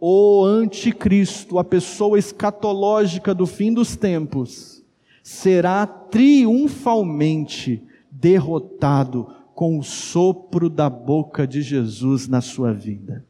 o 0.08 0.46
anticristo, 0.46 1.58
a 1.58 1.64
pessoa 1.64 2.20
escatológica 2.20 3.34
do 3.34 3.48
fim 3.48 3.74
dos 3.74 3.96
tempos, 3.96 4.84
será 5.24 5.88
triunfalmente 5.88 7.82
derrotado 8.12 9.34
com 9.56 9.80
o 9.80 9.84
sopro 9.84 10.70
da 10.70 10.92
boca 10.92 11.48
de 11.48 11.64
Jesus 11.64 12.28
na 12.28 12.40
sua 12.40 12.72
vida. 12.72 13.26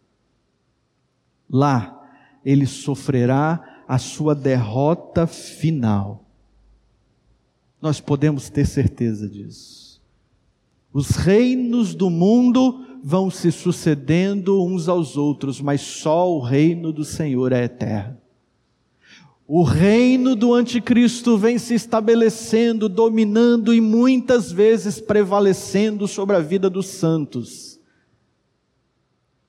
Lá, 1.49 1.97
ele 2.43 2.65
sofrerá 2.65 3.83
a 3.87 3.97
sua 3.97 4.35
derrota 4.35 5.25
final. 5.25 6.25
Nós 7.81 8.01
podemos 8.01 8.49
ter 8.49 8.65
certeza 8.65 9.29
disso. 9.29 10.01
Os 10.91 11.11
reinos 11.11 11.95
do 11.95 12.09
mundo 12.09 12.84
vão 13.07 13.29
se 13.29 13.51
sucedendo 13.51 14.65
uns 14.65 14.89
aos 14.89 15.15
outros, 15.15 15.61
mas 15.61 15.79
só 15.79 16.27
o 16.27 16.39
reino 16.39 16.91
do 16.91 17.05
Senhor 17.05 17.51
é 17.51 17.65
eterno. 17.65 18.17
O 19.47 19.61
reino 19.61 20.35
do 20.35 20.55
anticristo 20.55 21.37
vem 21.37 21.59
se 21.59 21.75
estabelecendo, 21.75 22.89
dominando 22.89 23.75
e 23.75 23.79
muitas 23.79 24.51
vezes 24.51 24.99
prevalecendo 24.99 26.07
sobre 26.07 26.35
a 26.35 26.39
vida 26.39 26.67
dos 26.67 26.87
santos. 26.87 27.79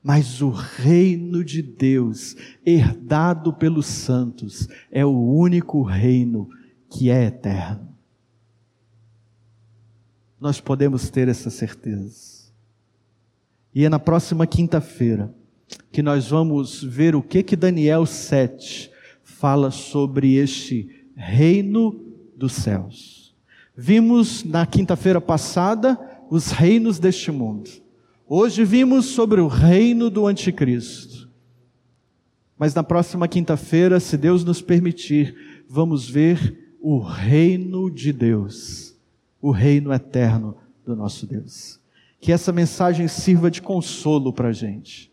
Mas 0.02 0.42
o 0.42 0.50
reino 0.50 1.42
de 1.42 1.62
Deus, 1.62 2.36
herdado 2.64 3.54
pelos 3.54 3.86
santos, 3.86 4.68
é 4.90 5.02
o 5.02 5.18
único 5.18 5.82
reino 5.82 6.46
que 6.90 7.08
é 7.08 7.24
eterno. 7.24 7.88
Nós 10.38 10.60
podemos 10.60 11.08
ter 11.08 11.26
essa 11.26 11.48
certeza. 11.48 12.35
E 13.76 13.84
é 13.84 13.90
na 13.90 13.98
próxima 13.98 14.46
quinta-feira 14.46 15.34
que 15.92 16.02
nós 16.02 16.30
vamos 16.30 16.82
ver 16.82 17.14
o 17.14 17.20
que 17.20 17.42
que 17.42 17.54
Daniel 17.54 18.06
7 18.06 18.90
fala 19.22 19.70
sobre 19.70 20.36
este 20.36 21.04
reino 21.14 22.02
dos 22.34 22.54
céus. 22.54 23.36
Vimos 23.76 24.42
na 24.44 24.64
quinta-feira 24.64 25.20
passada 25.20 26.00
os 26.30 26.52
reinos 26.52 26.98
deste 26.98 27.30
mundo. 27.30 27.68
Hoje 28.26 28.64
vimos 28.64 29.04
sobre 29.04 29.42
o 29.42 29.46
reino 29.46 30.08
do 30.08 30.26
anticristo. 30.26 31.28
Mas 32.56 32.74
na 32.74 32.82
próxima 32.82 33.28
quinta-feira, 33.28 34.00
se 34.00 34.16
Deus 34.16 34.42
nos 34.42 34.62
permitir, 34.62 35.36
vamos 35.68 36.08
ver 36.08 36.74
o 36.80 36.98
reino 36.98 37.90
de 37.90 38.10
Deus, 38.10 38.96
o 39.38 39.50
reino 39.50 39.92
eterno 39.92 40.56
do 40.82 40.96
nosso 40.96 41.26
Deus. 41.26 41.78
Que 42.26 42.32
essa 42.32 42.52
mensagem 42.52 43.06
sirva 43.06 43.48
de 43.48 43.62
consolo 43.62 44.32
para 44.32 44.48
a 44.48 44.52
gente, 44.52 45.12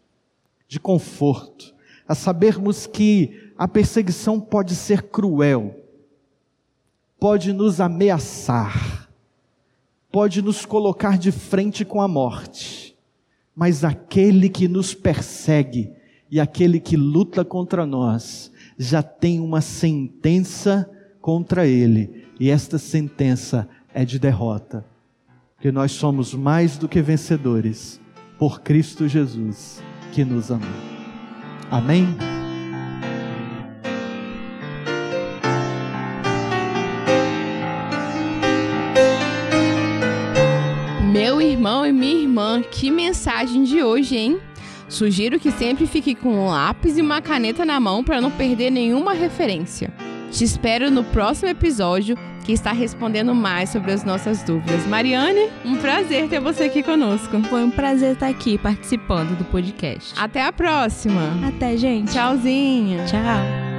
de 0.68 0.80
conforto, 0.80 1.72
a 2.08 2.16
sabermos 2.16 2.88
que 2.88 3.52
a 3.56 3.68
perseguição 3.68 4.42
pode 4.42 4.76
ser 4.76 5.04
cruel, 5.04 5.80
pode 7.20 7.54
nos 7.54 7.80
ameaçar, 7.80 9.08
pode 10.12 10.42
nos 10.42 10.66
colocar 10.66 11.20
de 11.20 11.32
frente 11.32 11.86
com 11.86 12.02
a 12.02 12.08
morte, 12.08 12.98
mas 13.56 13.84
aquele 13.84 14.50
que 14.50 14.68
nos 14.68 14.96
persegue 14.96 15.92
e 16.32 16.40
aquele 16.40 16.80
que 16.80 16.98
luta 16.98 17.46
contra 17.46 17.86
nós 17.86 18.52
já 18.76 19.04
tem 19.04 19.40
uma 19.40 19.62
sentença 19.62 20.90
contra 21.22 21.68
ele, 21.68 22.26
e 22.40 22.50
esta 22.50 22.80
sentença 22.80 23.70
é 23.94 24.04
de 24.04 24.18
derrota 24.18 24.92
que 25.64 25.72
nós 25.72 25.94
somos 25.94 26.34
mais 26.34 26.78
do 26.78 26.90
que 26.90 27.02
vencedores 27.02 27.98
por 28.38 28.60
Cristo 28.60 29.08
Jesus 29.08 29.82
que 30.12 30.26
nos 30.26 30.52
amou. 30.52 30.68
Amém? 31.72 32.06
Meu 41.14 41.42
irmão 41.42 41.86
e 41.86 41.94
minha 41.94 42.24
irmã, 42.24 42.62
que 42.62 42.92
mensagem 42.92 43.64
de 43.64 43.82
hoje, 43.82 44.18
hein? 44.18 44.42
Sugiro 44.90 45.40
que 45.40 45.50
sempre 45.50 45.88
fique 45.88 46.14
com 46.14 46.40
um 46.40 46.48
lápis 46.48 46.98
e 46.98 47.02
uma 47.02 47.22
caneta 47.22 47.64
na 47.64 47.80
mão 47.80 48.04
para 48.04 48.20
não 48.20 48.30
perder 48.30 48.70
nenhuma 48.70 49.14
referência. 49.14 49.94
Te 50.30 50.44
espero 50.44 50.92
no 50.92 51.06
próximo 51.06 51.48
episódio 51.48 52.18
que 52.44 52.52
está 52.52 52.72
respondendo 52.72 53.34
mais 53.34 53.70
sobre 53.70 53.92
as 53.92 54.04
nossas 54.04 54.44
dúvidas. 54.44 54.86
Mariane, 54.88 55.50
um 55.66 55.78
prazer 55.78 56.28
ter 56.30 56.40
você 56.40 56.64
aqui 56.64 56.84
conosco. 56.84 57.42
Foi 57.44 57.64
um 57.64 57.72
prazer 57.72 58.14
estar 58.14 58.28
aqui 58.28 58.58
participando 58.58 59.38
do 59.38 59.46
podcast. 59.46 60.14
Até 60.18 60.44
a 60.44 60.52
próxima. 60.52 61.22
Até, 61.48 61.78
gente. 61.78 62.12
Tchauzinho. 62.12 63.06
Tchau. 63.06 63.73